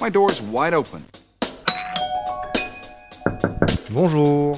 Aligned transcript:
My 0.00 0.10
door's 0.10 0.40
wide 0.40 0.74
open. 0.74 1.02
Bonjour. 3.90 4.56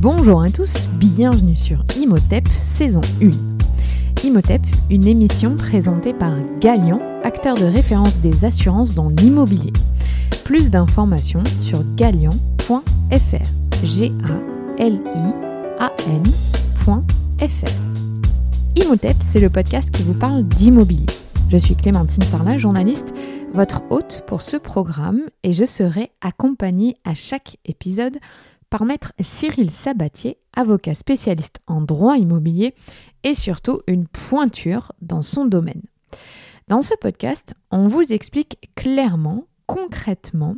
Bonjour 0.00 0.42
à 0.42 0.50
tous, 0.50 0.86
bienvenue 0.88 1.56
sur 1.56 1.82
Imhotep 1.96 2.46
saison 2.62 3.00
1. 3.22 4.26
Imhotep, 4.26 4.60
une 4.90 5.06
émission 5.06 5.56
présentée 5.56 6.12
par 6.12 6.34
Galian, 6.60 7.00
acteur 7.24 7.54
de 7.54 7.64
référence 7.64 8.20
des 8.20 8.44
assurances 8.44 8.94
dans 8.94 9.08
l'immobilier. 9.08 9.72
Plus 10.44 10.70
d'informations 10.70 11.44
sur 11.62 11.82
galian.fr. 11.94 13.46
G 13.82 14.12
A 14.28 14.82
L 14.82 15.00
I 15.16 15.32
A 15.78 15.90
N.fr. 16.06 17.70
Imhotep, 18.76 19.16
c'est 19.22 19.40
le 19.40 19.48
podcast 19.48 19.90
qui 19.90 20.02
vous 20.02 20.14
parle 20.14 20.44
d'immobilier. 20.44 21.06
Je 21.52 21.58
suis 21.58 21.76
Clémentine 21.76 22.22
Sarlat, 22.22 22.56
journaliste, 22.56 23.12
votre 23.52 23.82
hôte 23.90 24.22
pour 24.26 24.40
ce 24.40 24.56
programme 24.56 25.28
et 25.42 25.52
je 25.52 25.66
serai 25.66 26.10
accompagnée 26.22 26.96
à 27.04 27.12
chaque 27.12 27.58
épisode 27.66 28.16
par 28.70 28.86
maître 28.86 29.12
Cyril 29.20 29.70
Sabatier, 29.70 30.38
avocat 30.56 30.94
spécialiste 30.94 31.58
en 31.66 31.82
droit 31.82 32.16
immobilier 32.16 32.74
et 33.22 33.34
surtout 33.34 33.82
une 33.86 34.06
pointure 34.06 34.92
dans 35.02 35.20
son 35.20 35.44
domaine. 35.44 35.82
Dans 36.68 36.80
ce 36.80 36.94
podcast, 36.98 37.52
on 37.70 37.86
vous 37.86 38.14
explique 38.14 38.70
clairement, 38.74 39.44
concrètement 39.66 40.56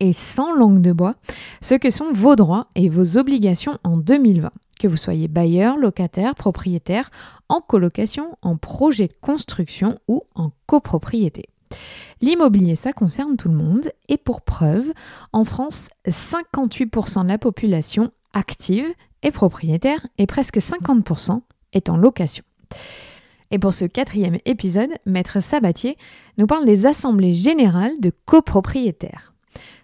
et 0.00 0.14
sans 0.14 0.54
langue 0.54 0.80
de 0.80 0.92
bois 0.92 1.12
ce 1.60 1.74
que 1.74 1.90
sont 1.90 2.14
vos 2.14 2.34
droits 2.34 2.68
et 2.76 2.88
vos 2.88 3.18
obligations 3.18 3.76
en 3.84 3.98
2020 3.98 4.50
que 4.78 4.88
vous 4.88 4.96
soyez 4.96 5.28
bailleur, 5.28 5.76
locataire, 5.76 6.34
propriétaire, 6.34 7.10
en 7.48 7.60
colocation, 7.60 8.36
en 8.42 8.56
projet 8.56 9.08
de 9.08 9.14
construction 9.20 9.98
ou 10.08 10.22
en 10.34 10.52
copropriété. 10.66 11.46
L'immobilier, 12.20 12.76
ça 12.76 12.92
concerne 12.92 13.36
tout 13.36 13.48
le 13.48 13.56
monde 13.56 13.90
et 14.08 14.16
pour 14.16 14.42
preuve, 14.42 14.90
en 15.32 15.44
France, 15.44 15.90
58% 16.06 17.22
de 17.22 17.28
la 17.28 17.38
population 17.38 18.10
active 18.32 18.86
est 19.22 19.30
propriétaire 19.30 20.06
et 20.18 20.26
presque 20.26 20.58
50% 20.58 21.40
est 21.72 21.90
en 21.90 21.96
location. 21.96 22.44
Et 23.50 23.58
pour 23.58 23.72
ce 23.72 23.84
quatrième 23.84 24.38
épisode, 24.44 24.90
Maître 25.06 25.40
Sabatier 25.40 25.96
nous 26.36 26.46
parle 26.46 26.66
des 26.66 26.86
assemblées 26.86 27.32
générales 27.32 27.98
de 28.00 28.12
copropriétaires. 28.26 29.32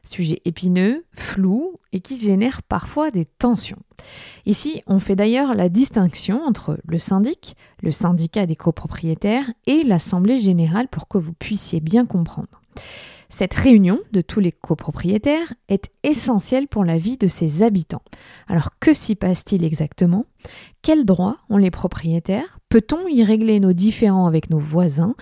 Sujet 0.05 0.41
épineux, 0.45 1.05
flou 1.13 1.75
et 1.93 2.01
qui 2.01 2.19
génère 2.19 2.63
parfois 2.63 3.11
des 3.11 3.25
tensions. 3.25 3.79
Ici, 4.47 4.83
on 4.87 4.99
fait 4.99 5.17
d'ailleurs 5.17 5.55
la 5.55 5.69
distinction 5.69 6.43
entre 6.43 6.79
le 6.87 6.99
syndic, 6.99 7.57
le 7.83 7.93
syndicat 7.93 8.47
des 8.47 8.57
copropriétaires 8.57 9.51
et 9.67 9.83
l'assemblée 9.83 10.39
générale 10.39 10.89
pour 10.89 11.09
que 11.09 11.19
vous 11.19 11.33
puissiez 11.33 11.81
bien 11.81 12.05
comprendre. 12.07 12.61
Cette 13.31 13.55
réunion 13.55 13.99
de 14.13 14.21
tous 14.21 14.39
les 14.39 14.53
copropriétaires 14.53 15.53
est 15.69 15.91
essentielle 16.05 16.69
pour 16.69 16.85
la 16.85 16.99
vie 16.99 17.17
de 17.17 17.27
ses 17.27 17.63
habitants. 17.63 18.03
Alors 18.47 18.79
que 18.79 18.95
s'y 18.95 19.17
passe-t-il 19.17 19.65
exactement? 19.65 20.25
Quels 20.83 21.05
droits 21.05 21.39
ont 21.49 21.57
les 21.57 21.73
propriétaires? 21.73 22.59
Peut-on 22.69 23.09
y 23.09 23.25
régler 23.25 23.59
nos 23.59 23.73
différends 23.73 24.27
avec 24.27 24.51
nos 24.51 24.61
voisins? 24.61 25.17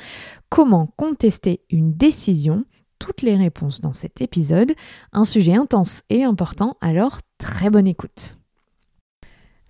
Comment 0.50 0.92
contester 0.96 1.60
une 1.70 1.94
décision? 1.94 2.64
Toutes 3.02 3.22
les 3.22 3.34
réponses 3.34 3.80
dans 3.80 3.92
cet 3.92 4.20
épisode, 4.20 4.74
un 5.12 5.24
sujet 5.24 5.54
intense 5.54 6.02
et 6.08 6.22
important, 6.22 6.76
alors 6.80 7.18
très 7.36 7.68
bonne 7.68 7.88
écoute. 7.88 8.36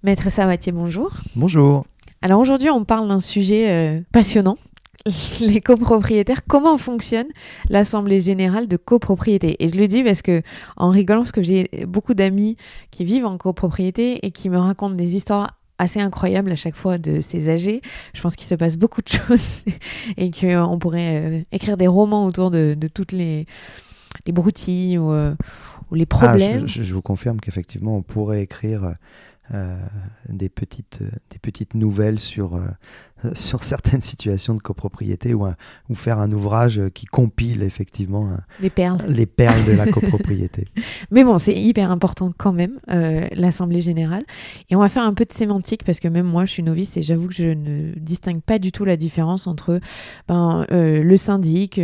Maître 0.02 0.30
Sabatier, 0.30 0.70
bonjour. 0.70 1.12
Bonjour. 1.34 1.86
Alors 2.20 2.40
aujourd'hui, 2.40 2.68
on 2.68 2.84
parle 2.84 3.08
d'un 3.08 3.20
sujet 3.20 3.70
euh, 3.70 4.00
passionnant, 4.12 4.58
les 5.40 5.62
copropriétaires. 5.62 6.42
Comment 6.46 6.76
fonctionne 6.76 7.28
l'assemblée 7.70 8.20
générale 8.20 8.68
de 8.68 8.76
copropriété? 8.76 9.56
Et 9.64 9.68
je 9.68 9.76
le 9.76 9.88
dis 9.88 10.04
parce 10.04 10.20
que 10.20 10.42
en 10.76 10.90
rigolant, 10.90 11.20
parce 11.20 11.32
que 11.32 11.42
j'ai 11.42 11.70
beaucoup 11.86 12.12
d'amis 12.12 12.58
qui 12.90 13.06
vivent 13.06 13.24
en 13.24 13.38
copropriété 13.38 14.26
et 14.26 14.30
qui 14.30 14.50
me 14.50 14.58
racontent 14.58 14.94
des 14.94 15.16
histoires 15.16 15.58
assez 15.82 16.00
incroyable 16.00 16.52
à 16.52 16.56
chaque 16.56 16.76
fois 16.76 16.98
de 16.98 17.20
ces 17.20 17.48
âgés. 17.48 17.82
Je 18.14 18.22
pense 18.22 18.36
qu'il 18.36 18.46
se 18.46 18.54
passe 18.54 18.76
beaucoup 18.76 19.02
de 19.02 19.08
choses 19.08 19.64
et 20.16 20.30
qu'on 20.30 20.78
pourrait 20.78 21.22
euh, 21.24 21.42
écrire 21.50 21.76
des 21.76 21.88
romans 21.88 22.26
autour 22.26 22.50
de, 22.50 22.76
toutes 22.94 23.12
les, 23.12 23.46
les 24.26 24.32
broutilles 24.32 24.98
ou, 24.98 25.12
euh, 25.12 25.34
les 25.92 26.04
ah, 26.04 26.06
problèmes. 26.06 26.66
je, 26.66 26.94
vous 26.94 27.02
confirme 27.02 27.38
qu'effectivement, 27.40 27.96
on 27.96 28.02
pourrait 28.02 28.42
écrire 28.42 28.84
euh, 28.84 28.92
des, 30.28 30.48
petites, 30.48 31.02
des 31.30 31.38
petites 31.38 31.74
nouvelles 31.74 32.18
sur, 32.18 32.54
euh, 32.54 32.60
sur 33.34 33.64
certaines 33.64 34.00
situations 34.00 34.54
de 34.54 34.60
copropriété 34.60 35.34
ou, 35.34 35.46
ou 35.88 35.94
faire 35.94 36.18
un 36.18 36.32
ouvrage 36.32 36.80
qui 36.94 37.06
compile 37.06 37.62
effectivement 37.62 38.30
les 38.60 38.70
perles, 38.70 38.98
les 39.08 39.26
perles 39.26 39.64
de 39.66 39.72
la 39.72 39.86
copropriété. 39.92 40.64
Mais 41.10 41.24
bon, 41.24 41.38
c'est 41.38 41.54
hyper 41.54 41.90
important 41.90 42.32
quand 42.36 42.52
même, 42.52 42.80
euh, 42.90 43.26
l'Assemblée 43.32 43.82
générale. 43.82 44.24
Et 44.70 44.76
on 44.76 44.80
va 44.80 44.88
faire 44.88 45.04
un 45.04 45.14
peu 45.14 45.24
de 45.24 45.32
sémantique 45.32 45.84
parce 45.84 46.00
que 46.00 46.08
même 46.08 46.26
moi, 46.26 46.44
je 46.44 46.52
suis 46.52 46.62
novice 46.62 46.96
et 46.96 47.02
j'avoue 47.02 47.28
que 47.28 47.34
je 47.34 47.46
ne 47.46 47.92
distingue 47.96 48.42
pas 48.42 48.58
du 48.58 48.72
tout 48.72 48.84
la 48.84 48.96
différence 48.96 49.46
entre 49.46 49.80
ben, 50.28 50.66
le 50.70 51.16
syndic, 51.16 51.80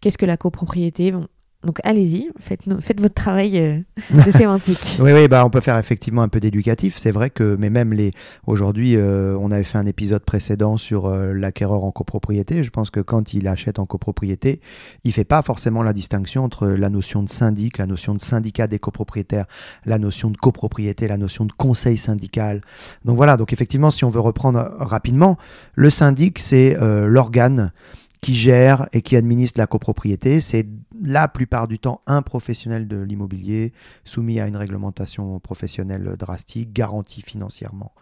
qu'est-ce 0.00 0.18
que 0.18 0.26
la 0.26 0.36
copropriété. 0.36 1.12
Bon, 1.12 1.26
donc 1.64 1.80
allez-y, 1.82 2.30
faites, 2.38 2.60
faites, 2.80 3.00
votre 3.00 3.14
travail 3.14 3.58
euh, 3.58 3.80
de 4.24 4.30
sémantique. 4.30 4.96
oui, 5.00 5.10
oui, 5.12 5.26
bah 5.26 5.44
on 5.44 5.50
peut 5.50 5.60
faire 5.60 5.76
effectivement 5.76 6.22
un 6.22 6.28
peu 6.28 6.38
d'éducatif. 6.38 6.96
C'est 6.96 7.10
vrai 7.10 7.30
que, 7.30 7.56
mais 7.58 7.68
même 7.68 7.92
les 7.92 8.12
aujourd'hui, 8.46 8.94
euh, 8.94 9.36
on 9.40 9.50
avait 9.50 9.64
fait 9.64 9.78
un 9.78 9.86
épisode 9.86 10.22
précédent 10.22 10.76
sur 10.76 11.06
euh, 11.06 11.32
l'acquéreur 11.32 11.82
en 11.82 11.90
copropriété. 11.90 12.62
Je 12.62 12.70
pense 12.70 12.90
que 12.90 13.00
quand 13.00 13.34
il 13.34 13.48
achète 13.48 13.80
en 13.80 13.86
copropriété, 13.86 14.60
il 15.02 15.12
fait 15.12 15.24
pas 15.24 15.42
forcément 15.42 15.82
la 15.82 15.92
distinction 15.92 16.44
entre 16.44 16.68
la 16.68 16.90
notion 16.90 17.24
de 17.24 17.28
syndic, 17.28 17.78
la 17.78 17.86
notion 17.86 18.14
de 18.14 18.20
syndicat 18.20 18.68
des 18.68 18.78
copropriétaires, 18.78 19.46
la 19.84 19.98
notion 19.98 20.30
de 20.30 20.36
copropriété, 20.36 21.08
la 21.08 21.16
notion 21.16 21.44
de 21.44 21.52
conseil 21.52 21.96
syndical. 21.96 22.60
Donc 23.04 23.16
voilà. 23.16 23.36
Donc 23.36 23.52
effectivement, 23.52 23.90
si 23.90 24.04
on 24.04 24.10
veut 24.10 24.20
reprendre 24.20 24.76
rapidement, 24.78 25.36
le 25.74 25.90
syndic, 25.90 26.38
c'est 26.38 26.76
l'organe 26.80 27.72
qui 28.20 28.34
gère 28.34 28.88
et 28.92 29.02
qui 29.02 29.16
administre 29.16 29.58
la 29.58 29.66
copropriété. 29.66 30.40
C'est 30.40 30.66
la 31.00 31.28
plupart 31.28 31.68
du 31.68 31.78
temps 31.78 32.02
un 32.06 32.22
professionnel 32.22 32.88
de 32.88 32.96
l'immobilier 32.96 33.72
soumis 34.04 34.40
à 34.40 34.46
une 34.46 34.56
réglementation 34.56 35.38
professionnelle 35.40 36.16
drastique, 36.18 36.72
garanti 36.72 37.22
financièrement 37.22 37.92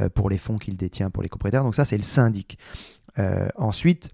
euh, 0.00 0.08
pour 0.08 0.28
les 0.28 0.38
fonds 0.38 0.58
qu'il 0.58 0.76
détient 0.76 1.10
pour 1.10 1.22
les 1.22 1.28
copropriétaires. 1.28 1.64
Donc 1.64 1.74
ça, 1.74 1.84
c'est 1.84 1.96
le 1.96 2.02
syndic. 2.02 2.58
Euh, 3.18 3.48
ensuite, 3.56 4.10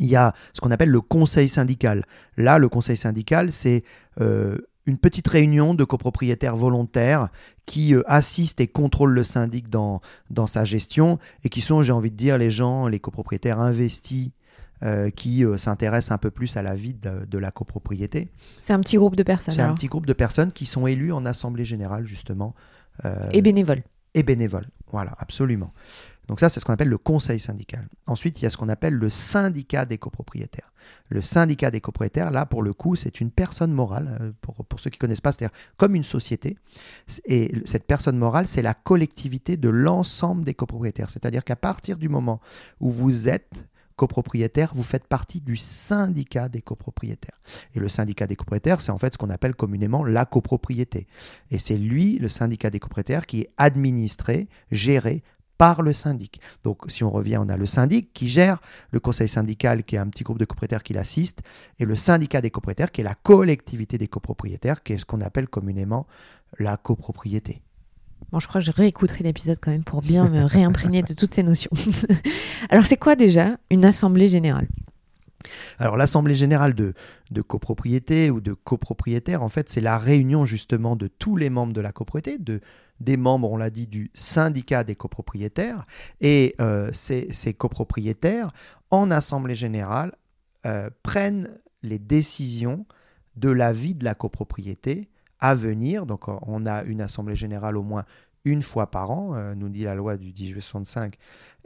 il 0.00 0.06
y 0.06 0.16
a 0.16 0.34
ce 0.54 0.60
qu'on 0.60 0.70
appelle 0.70 0.90
le 0.90 1.00
conseil 1.00 1.48
syndical. 1.48 2.04
Là, 2.36 2.58
le 2.58 2.68
conseil 2.68 2.96
syndical, 2.96 3.52
c'est 3.52 3.84
euh, 4.20 4.58
une 4.86 4.98
petite 4.98 5.28
réunion 5.28 5.74
de 5.74 5.84
copropriétaires 5.84 6.56
volontaires 6.56 7.28
qui 7.66 7.94
assistent 8.06 8.60
et 8.60 8.66
contrôlent 8.66 9.12
le 9.12 9.22
syndic 9.22 9.68
dans, 9.68 10.00
dans 10.30 10.48
sa 10.48 10.64
gestion 10.64 11.18
et 11.44 11.48
qui 11.48 11.60
sont, 11.60 11.82
j'ai 11.82 11.92
envie 11.92 12.10
de 12.10 12.16
dire, 12.16 12.38
les 12.38 12.50
gens, 12.50 12.88
les 12.88 12.98
copropriétaires 12.98 13.60
investis 13.60 14.32
euh, 14.82 15.10
qui 15.10 15.44
euh, 15.44 15.58
s'intéressent 15.58 16.12
un 16.12 16.16
peu 16.16 16.30
plus 16.30 16.56
à 16.56 16.62
la 16.62 16.74
vie 16.74 16.94
de, 16.94 17.36
la 17.38 17.50
copropriété. 17.50 18.30
C'est 18.60 18.72
un 18.72 18.80
petit 18.80 18.96
groupe 18.96 19.14
de 19.14 19.22
personnes. 19.22 19.52
C'est 19.52 19.60
un 19.60 19.74
petit 19.74 19.88
groupe 19.88 20.06
de 20.06 20.14
personnes 20.14 20.52
qui 20.52 20.64
sont 20.64 20.86
élues 20.86 21.12
en 21.12 21.26
assemblée 21.26 21.66
générale 21.66 22.06
justement. 22.06 22.54
Euh, 23.04 23.28
et 23.30 23.42
bénévoles. 23.42 23.82
Et 24.14 24.22
bénévoles, 24.22 24.64
voilà, 24.90 25.14
absolument. 25.18 25.74
Donc 26.28 26.40
ça, 26.40 26.48
c'est 26.48 26.60
ce 26.60 26.64
qu'on 26.64 26.72
appelle 26.72 26.88
le 26.88 26.96
conseil 26.96 27.38
syndical. 27.38 27.88
Ensuite, 28.06 28.40
il 28.40 28.44
y 28.44 28.46
a 28.46 28.50
ce 28.50 28.56
qu'on 28.56 28.70
appelle 28.70 28.94
le 28.94 29.10
syndicat 29.10 29.84
des 29.84 29.98
copropriétaires. 29.98 30.72
Le 31.10 31.20
syndicat 31.20 31.70
des 31.70 31.82
copropriétaires, 31.82 32.30
là, 32.30 32.46
pour 32.46 32.62
le 32.62 32.72
coup, 32.72 32.96
c'est 32.96 33.20
une 33.20 33.30
personne 33.30 33.72
morale, 33.72 34.32
pour, 34.40 34.64
pour 34.64 34.80
ceux 34.80 34.88
qui 34.88 34.96
ne 34.96 35.00
connaissent 35.00 35.20
pas, 35.20 35.32
c'est-à-dire 35.32 35.54
comme 35.76 35.94
une 35.94 36.04
société. 36.04 36.56
Et 37.26 37.52
cette 37.66 37.86
personne 37.86 38.16
morale, 38.16 38.48
c'est 38.48 38.62
la 38.62 38.72
collectivité 38.72 39.58
de 39.58 39.68
l'ensemble 39.68 40.44
des 40.44 40.54
copropriétaires. 40.54 41.10
C'est-à-dire 41.10 41.44
qu'à 41.44 41.56
partir 41.56 41.98
du 41.98 42.08
moment 42.08 42.40
où 42.80 42.90
vous 42.90 43.28
êtes 43.28 43.66
copropriétaire, 44.00 44.72
vous 44.74 44.82
faites 44.82 45.06
partie 45.06 45.42
du 45.42 45.58
syndicat 45.58 46.48
des 46.48 46.62
copropriétaires. 46.62 47.38
Et 47.74 47.80
le 47.80 47.90
syndicat 47.90 48.26
des 48.26 48.34
copropriétaires, 48.34 48.80
c'est 48.80 48.92
en 48.92 48.96
fait 48.96 49.12
ce 49.12 49.18
qu'on 49.18 49.28
appelle 49.28 49.54
communément 49.54 50.04
la 50.04 50.24
copropriété. 50.24 51.06
Et 51.50 51.58
c'est 51.58 51.76
lui, 51.76 52.18
le 52.18 52.30
syndicat 52.30 52.70
des 52.70 52.78
copropriétaires, 52.78 53.26
qui 53.26 53.42
est 53.42 53.50
administré, 53.58 54.48
géré 54.70 55.22
par 55.58 55.82
le 55.82 55.92
syndic. 55.92 56.40
Donc 56.64 56.78
si 56.88 57.04
on 57.04 57.10
revient, 57.10 57.36
on 57.38 57.50
a 57.50 57.58
le 57.58 57.66
syndic 57.66 58.14
qui 58.14 58.30
gère, 58.30 58.62
le 58.90 59.00
conseil 59.00 59.28
syndical 59.28 59.84
qui 59.84 59.96
est 59.96 59.98
un 59.98 60.08
petit 60.08 60.24
groupe 60.24 60.38
de 60.38 60.46
copropriétaires 60.46 60.82
qui 60.82 60.94
l'assiste, 60.94 61.42
et 61.78 61.84
le 61.84 61.94
syndicat 61.94 62.40
des 62.40 62.50
copropriétaires 62.50 62.92
qui 62.92 63.02
est 63.02 63.04
la 63.04 63.14
collectivité 63.14 63.98
des 63.98 64.08
copropriétaires, 64.08 64.82
qui 64.82 64.94
est 64.94 64.98
ce 64.98 65.04
qu'on 65.04 65.20
appelle 65.20 65.48
communément 65.48 66.06
la 66.58 66.78
copropriété. 66.78 67.60
Je 68.38 68.46
crois 68.46 68.60
que 68.60 68.66
je 68.66 68.72
réécouterai 68.72 69.24
l'épisode 69.24 69.58
quand 69.60 69.70
même 69.70 69.84
pour 69.84 70.02
bien 70.02 70.28
me 70.28 70.44
réimprégner 70.44 71.02
de 71.02 71.14
toutes 71.14 71.34
ces 71.34 71.42
notions. 71.42 71.70
Alors, 72.70 72.86
c'est 72.86 72.96
quoi 72.96 73.16
déjà 73.16 73.56
une 73.70 73.84
assemblée 73.84 74.28
générale? 74.28 74.68
Alors 75.78 75.96
l'assemblée 75.96 76.34
générale 76.34 76.74
de, 76.74 76.92
de, 77.30 77.40
copropriété 77.40 78.30
ou 78.30 78.42
de 78.42 78.52
copropriétaire, 78.52 79.42
en 79.42 79.48
fait, 79.48 79.70
c'est 79.70 79.80
la 79.80 79.96
réunion 79.96 80.44
justement 80.44 80.96
de 80.96 81.06
tous 81.06 81.36
les 81.36 81.48
membres 81.48 81.72
de 81.72 81.80
la 81.80 81.92
copropriété, 81.92 82.38
de, 82.38 82.60
des 83.00 83.16
membres, 83.16 83.50
on 83.50 83.56
l'a 83.56 83.70
dit, 83.70 83.86
du 83.86 84.10
syndicat 84.14 84.84
des 84.84 84.94
copropriétaires. 84.94 85.86
Et 86.20 86.54
euh, 86.60 86.90
ces, 86.92 87.28
ces, 87.32 87.54
copropriétaires, 87.54 88.52
en 88.90 89.10
assemblée 89.10 89.54
générale, 89.54 90.14
euh, 90.66 90.90
prennent 91.02 91.58
les 91.82 91.98
décisions 91.98 92.86
de 93.36 93.48
la 93.48 93.72
vie 93.72 93.94
de 93.94 94.04
la 94.04 94.14
copropriété 94.14 95.08
à 95.40 95.54
venir. 95.54 96.06
Donc 96.06 96.28
on 96.28 96.66
a 96.66 96.82
une 96.84 97.00
assemblée 97.00 97.36
générale 97.36 97.76
au 97.76 97.82
moins 97.82 98.04
une 98.44 98.62
fois 98.62 98.90
par 98.90 99.10
an, 99.10 99.34
euh, 99.34 99.54
nous 99.54 99.68
dit 99.68 99.84
la 99.84 99.94
loi 99.94 100.16
du 100.16 100.32
10 100.32 100.48
juillet 100.48 100.60
65, 100.60 101.16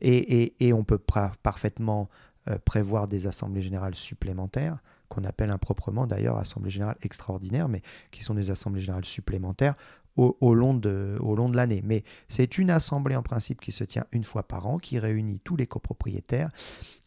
et, 0.01 0.73
on 0.73 0.83
peut 0.83 0.99
parfaitement 0.99 2.09
euh, 2.49 2.59
prévoir 2.65 3.07
des 3.07 3.27
assemblées 3.27 3.63
générales 3.63 3.95
supplémentaires, 3.95 4.79
qu'on 5.09 5.25
appelle 5.25 5.51
improprement 5.51 6.07
d'ailleurs 6.07 6.37
assemblées 6.37 6.71
générales 6.71 6.97
extraordinaires, 7.03 7.69
mais 7.69 7.83
qui 8.11 8.25
sont 8.25 8.35
des 8.35 8.51
assemblées 8.51 8.81
générales 8.81 9.05
supplémentaires 9.05 9.77
au, 10.17 10.55
long 10.55 10.75
de, 10.75 11.57
l'année. 11.57 11.83
Mais 11.85 12.05
c'est 12.29 12.59
une 12.59 12.71
assemblée 12.71 13.17
en 13.17 13.23
principe 13.23 13.61
qui 13.61 13.73
se 13.73 13.85
tient 13.85 14.05
une 14.13 14.25
fois 14.25 14.45
par 14.45 14.67
an, 14.67 14.79
qui 14.79 14.99
réunit 14.99 15.41
tous 15.41 15.57
les 15.57 15.67
copropriétaires, 15.67 16.51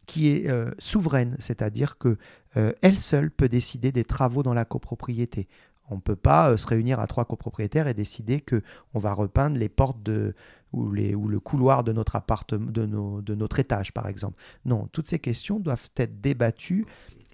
qui 0.05 0.29
est 0.29 0.49
euh, 0.49 0.71
souveraine, 0.79 1.35
c'est-à-dire 1.39 1.97
que 1.97 2.17
euh, 2.55 2.73
elle 2.81 2.99
seule 2.99 3.29
peut 3.29 3.49
décider 3.49 3.91
des 3.91 4.05
travaux 4.05 4.41
dans 4.41 4.53
la 4.53 4.65
copropriété. 4.65 5.47
On 5.89 5.95
ne 5.95 6.01
peut 6.01 6.15
pas 6.15 6.51
euh, 6.51 6.57
se 6.57 6.67
réunir 6.67 6.99
à 6.99 7.07
trois 7.07 7.25
copropriétaires 7.25 7.87
et 7.87 7.93
décider 7.93 8.41
que 8.41 8.61
on 8.93 8.99
va 8.99 9.13
repeindre 9.13 9.57
les 9.57 9.69
portes 9.69 10.01
de, 10.03 10.35
ou, 10.73 10.91
les, 10.91 11.15
ou 11.15 11.27
le 11.27 11.39
couloir 11.39 11.83
de 11.83 11.91
notre 11.91 12.15
appartement, 12.15 12.69
de, 12.69 12.85
nos, 12.85 13.21
de 13.21 13.35
notre 13.35 13.59
étage, 13.59 13.93
par 13.93 14.07
exemple. 14.07 14.35
Non, 14.65 14.87
toutes 14.91 15.07
ces 15.07 15.19
questions 15.19 15.59
doivent 15.59 15.89
être 15.97 16.21
débattues 16.21 16.85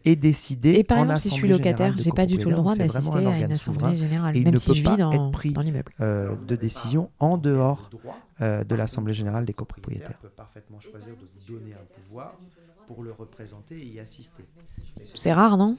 et 0.06 0.16
décider. 0.16 0.74
Et 0.74 0.84
par 0.84 1.00
exemple, 1.00 1.20
si 1.20 1.30
je 1.30 1.34
suis 1.34 1.48
locataire, 1.48 1.96
j'ai 1.98 2.12
pas 2.12 2.26
du 2.26 2.38
tout 2.38 2.50
le 2.50 2.56
droit 2.56 2.76
d'assister 2.76 3.26
à 3.26 3.40
une 3.40 3.52
assemblée 3.52 3.96
générale, 3.96 4.38
même 4.38 4.58
si 4.58 4.76
je 4.76 4.90
vis 4.90 4.98
dans, 4.98 5.32
dans 5.32 5.62
l'immeuble. 5.62 5.94
Euh, 6.02 6.36
de 6.48 6.56
décision 6.56 7.10
en 7.20 7.38
dehors 7.38 7.90
euh, 8.42 8.64
de 8.64 8.76
l'assemblée 8.76 9.14
générale 9.14 9.46
des 9.46 9.54
copropriétaires. 9.54 10.18
peut 10.22 10.30
parfaitement 10.30 10.80
choisir 10.80 11.14
de 11.16 11.22
vous 11.22 11.54
donner 11.54 11.74
un 11.74 12.02
pouvoir 12.02 12.36
pour 12.88 13.04
le 13.04 13.12
représenter 13.12 13.76
et 13.76 13.86
y 13.86 14.00
assister. 14.00 14.44
C'est 15.16 15.34
rare, 15.34 15.58
non? 15.58 15.78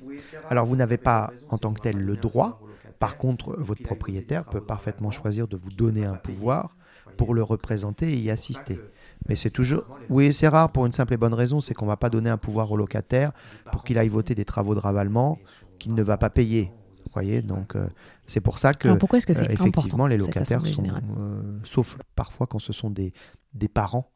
Alors, 0.50 0.66
vous 0.66 0.76
n'avez 0.76 0.96
pas 0.98 1.32
en 1.48 1.58
tant 1.58 1.72
que 1.72 1.80
tel 1.80 1.96
le 1.96 2.16
droit. 2.16 2.60
Par 2.98 3.16
contre, 3.16 3.56
votre 3.58 3.82
propriétaire 3.82 4.44
peut 4.44 4.60
parfaitement 4.60 5.10
choisir 5.10 5.48
de 5.48 5.56
vous 5.56 5.70
donner 5.70 6.04
un 6.04 6.14
pouvoir 6.14 6.76
pour 7.16 7.34
le 7.34 7.42
représenter 7.42 8.12
et 8.12 8.16
y 8.16 8.30
assister. 8.30 8.80
Mais 9.28 9.36
c'est 9.36 9.50
toujours. 9.50 9.84
Oui, 10.08 10.32
c'est 10.32 10.48
rare 10.48 10.70
pour 10.70 10.86
une 10.86 10.92
simple 10.92 11.14
et 11.14 11.16
bonne 11.16 11.34
raison 11.34 11.60
c'est 11.60 11.74
qu'on 11.74 11.86
ne 11.86 11.90
va 11.90 11.96
pas 11.96 12.10
donner 12.10 12.30
un 12.30 12.36
pouvoir 12.36 12.70
au 12.70 12.76
locataire 12.76 13.32
pour 13.72 13.84
qu'il 13.84 13.98
aille 13.98 14.08
voter 14.08 14.34
des 14.34 14.44
travaux 14.44 14.74
de 14.74 14.80
ravalement 14.80 15.38
qu'il 15.78 15.94
ne 15.94 16.02
va 16.02 16.16
pas 16.16 16.30
payer. 16.30 16.72
Vous 17.06 17.12
voyez 17.12 17.42
Donc, 17.42 17.76
euh, 17.76 17.88
c'est 18.26 18.40
pour 18.40 18.58
ça 18.58 18.72
que. 18.72 18.92
pourquoi 18.94 19.18
est-ce 19.18 19.26
que 19.26 19.32
c'est 19.32 19.48
euh, 19.48 19.52
Effectivement, 19.52 20.06
les 20.06 20.16
locataires 20.16 20.66
sont. 20.66 20.84
Euh, 20.84 21.58
sauf 21.64 21.96
parfois 22.14 22.46
quand 22.46 22.58
ce 22.58 22.72
sont 22.72 22.90
des, 22.90 23.12
des 23.52 23.68
parents, 23.68 24.10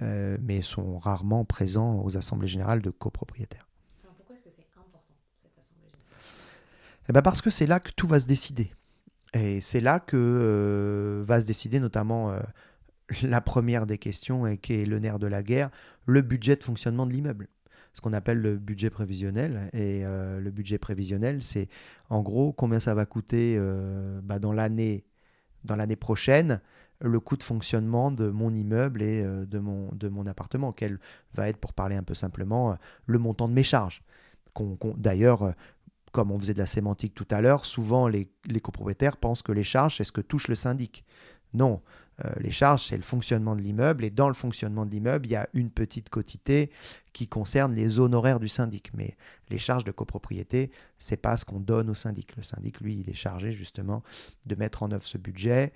mais 0.00 0.62
sont 0.62 0.98
rarement 0.98 1.44
présents 1.44 2.02
aux 2.02 2.16
assemblées 2.16 2.48
générales 2.48 2.82
de 2.82 2.90
copropriétaires. 2.90 3.68
Alors 4.02 4.14
pourquoi 4.14 4.36
est-ce 4.36 4.44
que 4.44 4.50
c'est 4.50 4.66
important, 4.76 5.02
cette 5.42 5.58
assemblée 5.58 5.88
générale? 5.88 6.06
Eh 7.08 7.12
ben 7.12 7.22
Parce 7.22 7.40
que 7.42 7.50
c'est 7.50 7.66
là 7.66 7.80
que 7.80 7.90
tout 7.90 8.06
va 8.06 8.20
se 8.20 8.26
décider. 8.26 8.72
Et 9.34 9.60
c'est 9.60 9.80
là 9.80 10.00
que 10.00 11.22
va 11.24 11.40
se 11.40 11.46
décider 11.46 11.80
notamment 11.80 12.34
la 13.22 13.40
première 13.40 13.86
des 13.86 13.98
questions, 13.98 14.46
et 14.46 14.58
qui 14.58 14.74
est 14.74 14.84
le 14.84 14.98
nerf 14.98 15.18
de 15.18 15.26
la 15.26 15.42
guerre, 15.42 15.70
le 16.06 16.22
budget 16.22 16.56
de 16.56 16.64
fonctionnement 16.64 17.06
de 17.06 17.12
l'immeuble. 17.12 17.48
Ce 17.92 18.00
qu'on 18.00 18.12
appelle 18.12 18.38
le 18.38 18.56
budget 18.56 18.88
prévisionnel. 18.88 19.68
Et 19.72 20.04
euh, 20.04 20.38
le 20.38 20.50
budget 20.50 20.78
prévisionnel, 20.78 21.42
c'est 21.42 21.68
en 22.08 22.22
gros 22.22 22.52
combien 22.52 22.78
ça 22.78 22.94
va 22.94 23.04
coûter 23.04 23.56
euh, 23.58 24.20
bah, 24.22 24.38
dans 24.38 24.52
l'année 24.52 25.04
dans 25.64 25.76
l'année 25.76 25.96
prochaine 25.96 26.60
le 27.00 27.20
coût 27.20 27.36
de 27.36 27.42
fonctionnement 27.42 28.10
de 28.10 28.28
mon 28.28 28.52
immeuble 28.54 29.02
et 29.02 29.22
euh, 29.22 29.46
de, 29.46 29.58
mon, 29.58 29.88
de 29.92 30.08
mon 30.08 30.26
appartement, 30.26 30.72
quel 30.72 30.98
va 31.34 31.48
être, 31.48 31.58
pour 31.58 31.72
parler 31.72 31.96
un 31.96 32.02
peu 32.02 32.14
simplement, 32.14 32.76
le 33.06 33.18
montant 33.18 33.48
de 33.48 33.54
mes 33.54 33.62
charges. 33.62 34.02
D'ailleurs, 34.96 35.54
comme 36.12 36.30
on 36.30 36.38
faisait 36.38 36.54
de 36.54 36.58
la 36.58 36.66
sémantique 36.66 37.14
tout 37.14 37.26
à 37.30 37.40
l'heure, 37.40 37.64
souvent 37.64 38.08
les, 38.08 38.28
copropriétaires 38.62 39.16
pensent 39.16 39.42
que 39.42 39.52
les 39.52 39.62
charges, 39.62 39.96
c'est 39.96 40.04
ce 40.04 40.12
que 40.12 40.20
touche 40.20 40.48
le 40.48 40.54
syndic. 40.54 41.04
Non, 41.54 41.82
euh, 42.24 42.30
les 42.38 42.50
charges, 42.50 42.86
c'est 42.86 42.96
le 42.96 43.02
fonctionnement 43.02 43.56
de 43.56 43.62
l'immeuble. 43.62 44.04
Et 44.04 44.10
dans 44.10 44.28
le 44.28 44.34
fonctionnement 44.34 44.86
de 44.86 44.90
l'immeuble, 44.90 45.26
il 45.26 45.30
y 45.30 45.36
a 45.36 45.48
une 45.54 45.70
petite 45.70 46.08
quotité 46.08 46.70
qui 47.12 47.28
concerne 47.28 47.74
les 47.74 47.98
honoraires 47.98 48.40
du 48.40 48.48
syndic. 48.48 48.90
Mais 48.94 49.16
les 49.48 49.58
charges 49.58 49.84
de 49.84 49.92
copropriété, 49.92 50.70
c'est 50.98 51.16
pas 51.16 51.36
ce 51.36 51.44
qu'on 51.44 51.60
donne 51.60 51.90
au 51.90 51.94
syndic. 51.94 52.36
Le 52.36 52.42
syndic, 52.42 52.80
lui, 52.80 53.00
il 53.00 53.10
est 53.10 53.14
chargé 53.14 53.52
justement 53.52 54.02
de 54.46 54.54
mettre 54.54 54.82
en 54.82 54.90
œuvre 54.90 55.06
ce 55.06 55.18
budget. 55.18 55.72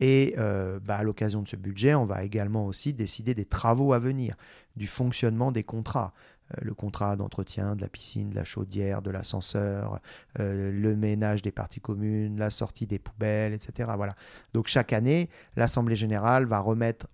Et 0.00 0.34
euh, 0.38 0.80
bah, 0.80 0.96
à 0.96 1.02
l'occasion 1.02 1.42
de 1.42 1.48
ce 1.48 1.56
budget, 1.56 1.94
on 1.94 2.04
va 2.04 2.24
également 2.24 2.66
aussi 2.66 2.92
décider 2.92 3.34
des 3.34 3.44
travaux 3.44 3.92
à 3.92 3.98
venir, 3.98 4.34
du 4.76 4.86
fonctionnement 4.86 5.52
des 5.52 5.62
contrats. 5.62 6.12
Euh, 6.56 6.60
le 6.62 6.74
contrat 6.74 7.16
d'entretien 7.16 7.76
de 7.76 7.82
la 7.82 7.88
piscine, 7.88 8.30
de 8.30 8.36
la 8.36 8.44
chaudière, 8.44 9.02
de 9.02 9.10
l'ascenseur, 9.10 10.00
euh, 10.38 10.72
le 10.72 10.96
ménage 10.96 11.42
des 11.42 11.52
parties 11.52 11.80
communes, 11.80 12.38
la 12.38 12.50
sortie 12.50 12.86
des 12.86 12.98
poubelles, 12.98 13.52
etc. 13.52 13.90
Voilà. 13.96 14.14
Donc 14.54 14.66
chaque 14.66 14.92
année, 14.92 15.28
l'Assemblée 15.56 15.96
générale 15.96 16.46
va 16.46 16.60
remettre 16.60 17.06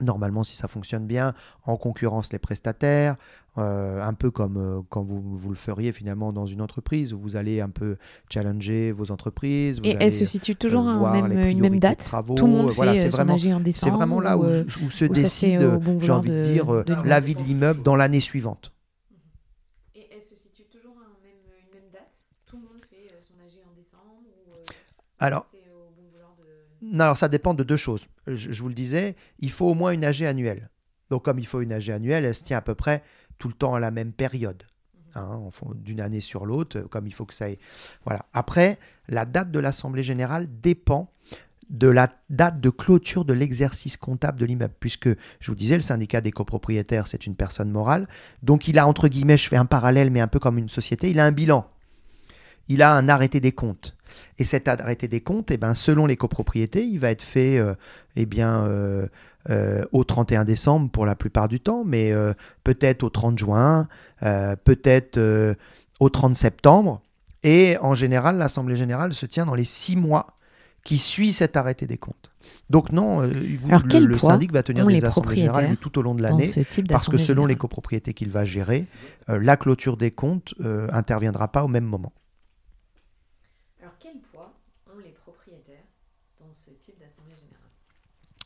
normalement, 0.00 0.44
si 0.44 0.56
ça 0.56 0.68
fonctionne 0.68 1.06
bien, 1.06 1.34
en 1.64 1.76
concurrence 1.76 2.32
les 2.32 2.38
prestataires, 2.38 3.16
euh, 3.58 4.02
un 4.02 4.14
peu 4.14 4.30
comme 4.30 4.82
quand 4.88 5.02
vous, 5.02 5.20
vous, 5.20 5.50
le 5.50 5.56
feriez 5.56 5.92
finalement 5.92 6.32
dans 6.32 6.46
une 6.46 6.62
entreprise, 6.62 7.12
où 7.12 7.18
vous 7.18 7.36
allez 7.36 7.60
un 7.60 7.68
peu 7.68 7.96
challenger 8.30 8.92
vos 8.92 9.10
entreprises. 9.10 9.80
Et 9.84 9.96
elle 10.00 10.12
se 10.12 10.24
situe 10.24 10.56
toujours 10.56 10.88
à 10.88 11.18
une 11.18 11.60
même 11.60 11.78
date 11.78 12.10
Tout 12.36 12.46
le 12.46 12.52
monde 12.52 12.70
voilà, 12.70 12.94
fait 12.94 13.08
vraiment, 13.08 13.36
C'est 13.38 13.90
vraiment 13.90 14.20
là 14.20 14.38
où, 14.38 14.44
où 14.44 14.90
se 14.90 15.04
décide, 15.04 15.80
j'ai 16.00 16.12
envie 16.12 16.30
de, 16.30 16.42
dire, 16.42 16.84
la 17.04 17.20
vie 17.20 17.34
de 17.34 17.42
l'immeuble 17.42 17.82
dans 17.82 17.96
l'année 17.96 18.20
suivante. 18.20 18.72
Et 19.94 20.08
elle 20.10 20.22
se 20.22 20.34
situe 20.34 20.64
toujours 20.70 20.96
à 20.96 21.08
une 21.28 21.74
même 21.74 21.90
date? 21.92 22.10
Tout 22.46 22.56
le 22.56 22.62
monde 22.62 22.82
fait 22.88 23.20
son 23.26 23.34
AG 23.34 23.60
en 23.70 23.74
décembre 23.76 24.24
Alors, 25.18 25.46
non, 26.92 27.04
alors 27.04 27.16
ça 27.16 27.28
dépend 27.28 27.54
de 27.54 27.64
deux 27.64 27.78
choses. 27.78 28.06
Je, 28.26 28.62
vous 28.62 28.68
le 28.68 28.74
disais, 28.74 29.16
il 29.38 29.50
faut 29.50 29.66
au 29.66 29.74
moins 29.74 29.92
une 29.92 30.04
AG 30.04 30.22
annuelle. 30.22 30.70
Donc 31.10 31.24
comme 31.24 31.38
il 31.38 31.46
faut 31.46 31.62
une 31.62 31.72
AG 31.72 31.90
annuelle, 31.90 32.26
elle 32.26 32.34
se 32.34 32.44
tient 32.44 32.58
à 32.58 32.62
peu 32.62 32.74
près 32.74 33.02
tout 33.38 33.48
le 33.48 33.54
temps 33.54 33.74
à 33.74 33.80
la 33.80 33.90
même 33.90 34.12
période. 34.12 34.62
Hein, 35.14 35.48
d'une 35.74 36.00
année 36.00 36.20
sur 36.20 36.46
l'autre, 36.46 36.80
comme 36.82 37.06
il 37.06 37.12
faut 37.12 37.26
que 37.26 37.34
ça 37.34 37.50
ait. 37.50 37.58
Voilà. 38.04 38.26
Après, 38.32 38.78
la 39.08 39.26
date 39.26 39.50
de 39.50 39.58
l'Assemblée 39.58 40.02
générale 40.02 40.46
dépend 40.60 41.12
de 41.68 41.88
la 41.88 42.08
date 42.30 42.60
de 42.60 42.70
clôture 42.70 43.24
de 43.24 43.32
l'exercice 43.32 43.96
comptable 43.96 44.38
de 44.38 44.46
l'immeuble, 44.46 44.74
puisque 44.78 45.08
je 45.08 45.50
vous 45.50 45.54
disais, 45.54 45.74
le 45.74 45.80
syndicat 45.80 46.20
des 46.20 46.30
copropriétaires, 46.30 47.06
c'est 47.06 47.26
une 47.26 47.34
personne 47.34 47.70
morale, 47.70 48.06
donc 48.42 48.68
il 48.68 48.78
a, 48.78 48.86
entre 48.86 49.08
guillemets, 49.08 49.38
je 49.38 49.48
fais 49.48 49.56
un 49.56 49.64
parallèle, 49.64 50.10
mais 50.10 50.20
un 50.20 50.28
peu 50.28 50.38
comme 50.38 50.58
une 50.58 50.68
société, 50.68 51.10
il 51.10 51.18
a 51.18 51.24
un 51.24 51.32
bilan, 51.32 51.66
il 52.68 52.82
a 52.82 52.94
un 52.94 53.08
arrêté 53.08 53.40
des 53.40 53.52
comptes. 53.52 53.96
Et 54.38 54.44
cet 54.44 54.68
arrêté 54.68 55.08
des 55.08 55.20
comptes, 55.20 55.50
eh 55.50 55.56
ben, 55.56 55.74
selon 55.74 56.06
les 56.06 56.16
copropriétés, 56.16 56.84
il 56.84 56.98
va 56.98 57.10
être 57.10 57.22
fait 57.22 57.58
euh, 57.58 57.74
eh 58.16 58.26
bien, 58.26 58.64
euh, 58.64 59.06
euh, 59.50 59.84
au 59.92 60.04
31 60.04 60.44
décembre 60.44 60.90
pour 60.90 61.06
la 61.06 61.14
plupart 61.14 61.48
du 61.48 61.60
temps, 61.60 61.84
mais 61.84 62.12
peut-être 62.64 63.02
au 63.02 63.10
30 63.10 63.38
juin, 63.38 63.88
peut-être 64.20 65.56
au 66.00 66.08
30 66.08 66.36
septembre. 66.36 67.02
Et 67.42 67.76
en 67.80 67.94
général, 67.94 68.38
l'Assemblée 68.38 68.76
générale 68.76 69.12
se 69.12 69.26
tient 69.26 69.46
dans 69.46 69.54
les 69.54 69.64
six 69.64 69.96
mois 69.96 70.38
qui 70.84 70.98
suivent 70.98 71.32
cet 71.32 71.56
arrêté 71.56 71.86
des 71.86 71.98
comptes. 71.98 72.32
Donc 72.70 72.90
non, 72.90 73.20
le, 73.20 74.18
syndic 74.18 74.52
va 74.52 74.62
tenir 74.62 74.86
des 74.86 75.04
assemblées 75.04 75.36
générales 75.36 75.76
tout 75.76 75.98
au 75.98 76.02
long 76.02 76.14
de 76.14 76.22
l'année, 76.22 76.48
parce 76.88 77.08
que 77.08 77.18
selon 77.18 77.46
les 77.46 77.56
copropriétés 77.56 78.14
qu'il 78.14 78.30
va 78.30 78.44
gérer, 78.44 78.86
la 79.28 79.56
clôture 79.56 79.96
des 79.96 80.10
comptes 80.10 80.54
interviendra 80.90 81.48
pas 81.48 81.64
au 81.64 81.68
même 81.68 81.84
moment. 81.84 82.12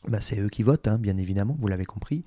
Bah, 0.07 0.19
c'est 0.21 0.39
eux 0.39 0.49
qui 0.49 0.63
votent, 0.63 0.87
hein, 0.87 0.97
bien 0.97 1.17
évidemment, 1.17 1.55
vous 1.59 1.67
l'avez 1.67 1.85
compris. 1.85 2.23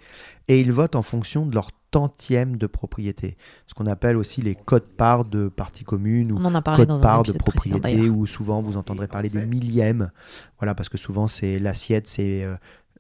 Et 0.49 0.61
ils 0.61 0.73
votent 0.73 0.97
en 0.97 1.03
fonction 1.03 1.47
de 1.47 1.55
leur 1.55 1.71
tantième 1.91 2.57
de 2.57 2.67
propriété. 2.67 3.37
Ce 3.67 3.75
qu'on 3.75 3.87
appelle 3.87 4.17
aussi 4.17 4.43
les 4.43 4.55
codes-parts 4.55 5.25
de 5.25 5.49
parties 5.49 5.85
communes 5.85 6.33
ou 6.33 6.37
codes-parts 6.39 7.23
de 7.25 7.33
propriété, 7.33 8.09
où 8.09 8.27
souvent 8.27 8.61
vous 8.61 8.77
entendrez 8.77 9.09
parler 9.09 9.29
des 9.29 9.47
millièmes. 9.47 10.11
Voilà, 10.59 10.75
parce 10.75 10.89
que 10.89 10.99
souvent 10.99 11.27
c'est 11.27 11.59
l'assiette, 11.59 12.07
c'est 12.07 12.45
euh, 12.45 12.57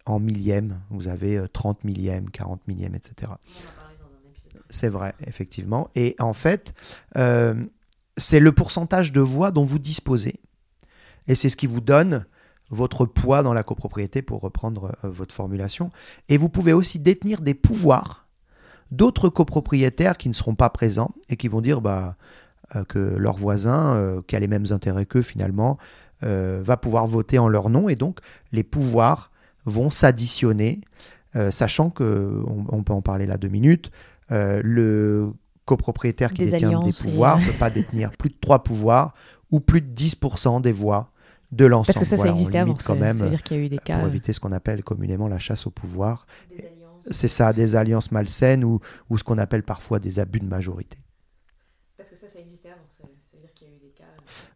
en 0.07 0.19
millièmes. 0.19 0.81
Vous 0.91 1.09
avez 1.09 1.43
30 1.53 1.79
euh, 1.79 1.87
millièmes, 1.87 2.31
40 2.31 2.67
millièmes, 2.67 2.95
etc. 2.95 3.33
C'est 4.71 4.89
vrai, 4.89 5.15
effectivement. 5.27 5.89
Et 5.95 6.17
en 6.19 6.33
fait, 6.33 6.75
euh, 7.17 7.55
c'est 8.17 8.41
le 8.41 8.53
pourcentage 8.53 9.13
de 9.13 9.21
voix 9.21 9.51
dont 9.51 9.65
vous 9.65 9.79
disposez. 9.79 10.41
Et 11.27 11.35
c'est 11.35 11.49
ce 11.49 11.57
qui 11.57 11.67
vous 11.67 11.81
donne 11.81 12.25
votre 12.71 13.05
poids 13.05 13.43
dans 13.43 13.53
la 13.53 13.63
copropriété, 13.63 14.23
pour 14.23 14.41
reprendre 14.41 14.93
euh, 15.05 15.11
votre 15.11 15.35
formulation. 15.35 15.91
Et 16.29 16.37
vous 16.37 16.49
pouvez 16.49 16.73
aussi 16.73 16.99
détenir 16.99 17.41
des 17.41 17.55
pouvoirs 17.55 18.27
d'autres 18.91 19.29
copropriétaires 19.29 20.17
qui 20.17 20.29
ne 20.29 20.35
seront 20.35 20.55
pas 20.55 20.71
présents 20.71 21.13
et 21.29 21.37
qui 21.37 21.49
vont 21.49 21.61
dire 21.61 21.81
bah, 21.81 22.17
euh, 22.75 22.85
que 22.85 22.99
leur 22.99 23.37
voisin, 23.37 23.95
euh, 23.95 24.21
qui 24.27 24.35
a 24.35 24.41
les 24.41 24.49
mêmes 24.49 24.67
intérêts 24.71 25.07
qu'eux 25.07 25.23
finalement, 25.23 25.79
va 26.23 26.77
pouvoir 26.77 27.07
voter 27.07 27.39
en 27.39 27.49
leur 27.49 27.71
nom. 27.71 27.89
Et 27.89 27.97
donc, 27.97 28.19
les 28.53 28.63
pouvoirs 28.63 29.31
vont 29.65 29.89
s'additionner, 29.89 30.83
sachant 31.51 31.89
que, 31.89 32.45
on, 32.69 32.83
peut 32.83 32.93
en 32.93 33.01
parler 33.01 33.25
là 33.25 33.39
deux 33.39 33.49
minutes, 33.49 33.91
le 34.29 35.33
copropriétaire 35.65 36.35
qui 36.35 36.45
Des 36.45 36.51
détient 36.51 36.83
des 36.83 36.93
pouvoirs 36.93 37.39
ne 37.39 37.47
peut 37.47 37.59
pas 37.59 37.71
détenir 37.71 38.11
plus 38.11 38.29
de 38.29 38.37
trois 38.39 38.63
pouvoirs 38.63 39.15
ou 39.51 39.61
plus 39.61 39.81
de 39.81 39.95
10% 39.95 40.61
des 40.61 40.73
voix 40.73 41.11
de 41.53 41.65
l'ensemble. 41.65 41.95
Parce 41.95 41.99
que 41.99 42.05
ça, 42.05 42.17
Voilà, 42.17 42.33
ça 42.33 42.37
existait 42.37 42.59
avant. 42.59 42.67
limite 42.67 42.83
Ça, 42.83 42.87
quand 42.93 42.99
même 43.01 43.19
ça 43.19 43.25
veut 43.25 43.31
dire 43.31 43.43
qu'il 43.43 43.57
y 43.57 43.61
a 43.61 43.63
eu 43.65 43.69
des 43.69 43.79
cas. 43.79 43.97
pour 43.97 44.05
euh, 44.05 44.09
éviter 44.09 44.33
ce 44.33 44.41
qu'on 44.41 44.53
appelle 44.53 44.83
communément 44.85 45.29
la 45.29 45.39
chasse 45.39 45.67
au 45.67 45.71
pouvoir. 45.71 46.27
C'est 47.11 47.29
ça, 47.29 47.53
des 47.53 47.77
alliances 47.77 48.13
malsaines 48.13 48.63
ou, 48.65 48.79
ou 49.09 49.19
ce 49.19 49.25
qu'on 49.25 49.39
appelle 49.39 49.63
parfois 49.63 49.99
des 49.99 50.19
abus 50.19 50.39
de 50.41 50.47
majorité. 50.47 50.99
Parce 51.97 52.11
que 52.11 52.17
ça, 52.17 52.27
ça 52.29 52.39
existait 52.39 52.69
avant. 52.69 52.81
Ça, 52.91 53.05
ça 53.05 53.37
veut 53.37 53.41
dire 53.41 53.53
qu'il 53.55 53.69
y 53.69 53.71
a 53.71 53.75
eu 53.75 53.79
des 53.79 53.89
cas. 53.97 54.05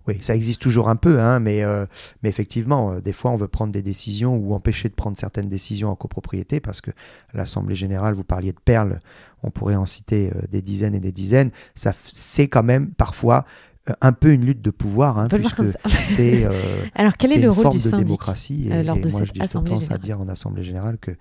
Oui, 0.06 0.18
ça 0.20 0.36
existe 0.36 0.60
toujours 0.60 0.88
un 0.88 0.96
peu, 0.96 1.20
hein, 1.20 1.40
mais, 1.40 1.62
euh, 1.64 1.86
mais 2.22 2.28
effectivement, 2.28 2.92
euh, 2.92 3.00
des 3.00 3.12
fois, 3.14 3.30
on 3.30 3.36
veut 3.36 3.48
prendre 3.48 3.72
des 3.72 3.82
décisions 3.82 4.36
ou 4.36 4.54
empêcher 4.54 4.88
de 4.88 4.94
prendre 4.94 5.16
certaines 5.16 5.48
décisions 5.48 5.88
en 5.88 5.96
copropriété 5.96 6.60
parce 6.60 6.80
que 6.80 6.90
l'Assemblée 7.32 7.74
générale, 7.74 8.14
vous 8.14 8.24
parliez 8.24 8.52
de 8.52 8.60
perles, 8.62 9.00
on 9.42 9.50
pourrait 9.50 9.76
en 9.76 9.86
citer 9.86 10.30
euh, 10.34 10.40
des 10.50 10.62
dizaines 10.62 10.94
et 10.94 11.00
des 11.00 11.12
dizaines. 11.12 11.50
Ça, 11.74 11.92
c'est 12.04 12.48
quand 12.48 12.62
même 12.62 12.92
parfois 12.92 13.38
euh, 13.38 13.50
un 14.00 14.12
peu 14.12 14.32
une 14.32 14.44
lutte 14.46 14.62
de 14.62 14.70
pouvoir, 14.70 15.18
hein, 15.18 15.28
puisque 15.28 15.62
c'est 16.04 16.44
euh, 16.44 16.52
Alors, 16.94 17.16
quel 17.16 17.32
est 17.32 17.36
le 17.36 17.42
une 17.42 17.48
rôle 17.50 17.62
forme 17.62 17.76
du 17.76 17.84
de 17.84 17.90
syndic 17.90 18.06
démocratie. 18.06 18.68
euh, 18.70 18.80
Et, 18.80 18.84
lors 18.84 18.96
et 18.96 19.00
de 19.00 19.08
moi, 19.10 19.18
cette 19.20 19.28
je 19.28 19.32
dis 19.34 19.40
assemblée 19.42 19.72
tendance 19.72 19.90
à 19.90 19.98
dire 19.98 20.20
en 20.20 20.28
Assemblée 20.28 20.62
générale 20.62 20.98
que 20.98 21.10
euh, 21.10 21.14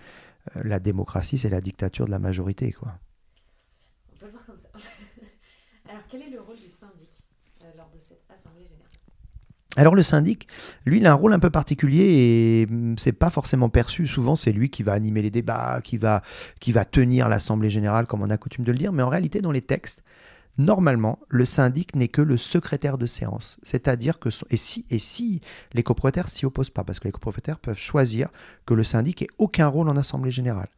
la 0.64 0.80
démocratie, 0.80 1.38
c'est 1.38 1.50
la 1.50 1.62
dictature 1.62 2.06
de 2.06 2.12
la 2.12 2.20
majorité. 2.20 2.72
Quoi. 2.72 2.94
On 4.14 4.20
peut 4.20 4.26
le 4.28 4.32
voir 4.32 4.46
comme 4.46 4.58
ça. 4.60 4.70
Alors, 5.90 6.04
quel 6.10 6.22
est 6.22 6.30
le 6.30 6.40
rôle 6.40 6.56
du 6.56 6.70
syndic 6.70 7.10
euh, 7.64 7.66
lors 7.78 7.90
de 7.94 8.00
cette 8.00 8.22
assemblée 8.34 8.64
générale? 8.64 8.80
Alors 9.76 9.96
le 9.96 10.04
syndic, 10.04 10.48
lui, 10.86 10.98
il 11.00 11.08
a 11.08 11.12
un 11.12 11.16
rôle 11.16 11.34
un 11.34 11.40
peu 11.40 11.50
particulier 11.50 12.04
et 12.04 12.68
hum, 12.72 12.96
c'est 12.98 13.12
pas 13.12 13.30
forcément 13.32 13.70
perçu. 13.70 14.06
Souvent, 14.08 14.36
c'est 14.36 14.52
lui 14.54 14.70
qui 14.70 14.84
va 14.84 14.94
animer 14.94 15.22
les 15.22 15.32
débats, 15.32 15.82
qui 15.84 15.98
va, 15.98 16.22
qui 16.60 16.72
va 16.72 16.86
tenir 16.86 17.28
l'assemblée 17.28 17.72
générale, 17.72 18.06
comme 18.06 18.22
on 18.22 18.30
a 18.30 18.38
coutume 18.38 18.64
de 18.64 18.72
le 18.72 18.78
dire. 18.78 18.94
Mais 18.94 19.02
en 19.04 19.10
réalité, 19.10 19.42
dans 19.42 19.52
les 19.52 19.62
textes, 19.62 20.04
normalement, 20.58 21.20
le 21.30 21.46
syndic 21.46 21.96
n'est 21.96 22.08
que 22.08 22.22
le 22.22 22.38
secrétaire 22.38 22.98
de 22.98 23.06
séance. 23.06 23.58
C'est-à-dire 23.64 24.20
que 24.20 24.30
et 24.50 24.58
si 24.58 24.86
et 24.90 25.00
si 25.00 25.42
les 25.74 25.84
copropriétaires 25.84 26.30
s'y 26.30 26.46
opposent 26.46 26.70
pas, 26.70 26.84
parce 26.84 27.00
que 27.00 27.08
les 27.08 27.12
copropriétaires 27.12 27.60
peuvent 27.60 27.78
choisir 27.78 28.30
que 28.66 28.74
le 28.74 28.84
syndic 28.84 29.22
ait 29.22 29.28
aucun 29.38 29.68
rôle 29.68 29.90
en 29.90 29.98
assemblée 29.98 30.32
générale. 30.32 30.70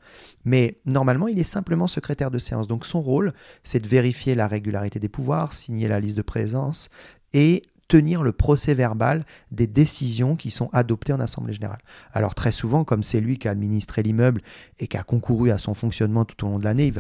Mais 0.44 0.80
normalement, 0.86 1.28
il 1.28 1.40
est 1.40 1.44
simplement 1.44 1.88
secrétaire 1.88 2.32
de 2.32 2.40
séance. 2.40 2.68
Donc 2.68 2.86
son 2.86 3.02
rôle, 3.02 3.34
c'est 3.64 3.80
de 3.80 3.88
vérifier 3.88 4.36
la 4.36 4.48
régularité 4.48 5.00
des 5.00 5.10
pouvoirs, 5.10 5.54
signer 5.54 5.88
la 5.88 6.00
liste 6.00 6.18
de 6.18 6.22
présence 6.22 6.90
et 7.34 7.62
tenir 7.88 8.24
le 8.24 8.32
procès 8.32 8.74
verbal 8.74 9.24
des 9.52 9.68
décisions 9.68 10.36
qui 10.36 10.50
sont 10.50 10.70
adoptées 10.74 11.14
en 11.14 11.20
Assemblée 11.20 11.54
générale. 11.54 11.82
Alors 12.14 12.36
très 12.36 12.52
souvent, 12.52 12.84
comme 12.84 13.04
c'est 13.04 13.20
lui 13.20 13.38
qui 13.38 13.48
a 13.48 13.52
administré 13.52 14.04
l'immeuble 14.04 14.42
et 14.80 14.88
qui 14.88 14.98
a 14.98 15.04
concouru 15.04 15.52
à 15.52 15.58
son 15.58 15.74
fonctionnement 15.74 16.26
tout 16.26 16.46
au 16.46 16.50
long 16.50 16.60
de 16.60 16.64
l'année, 16.64 16.92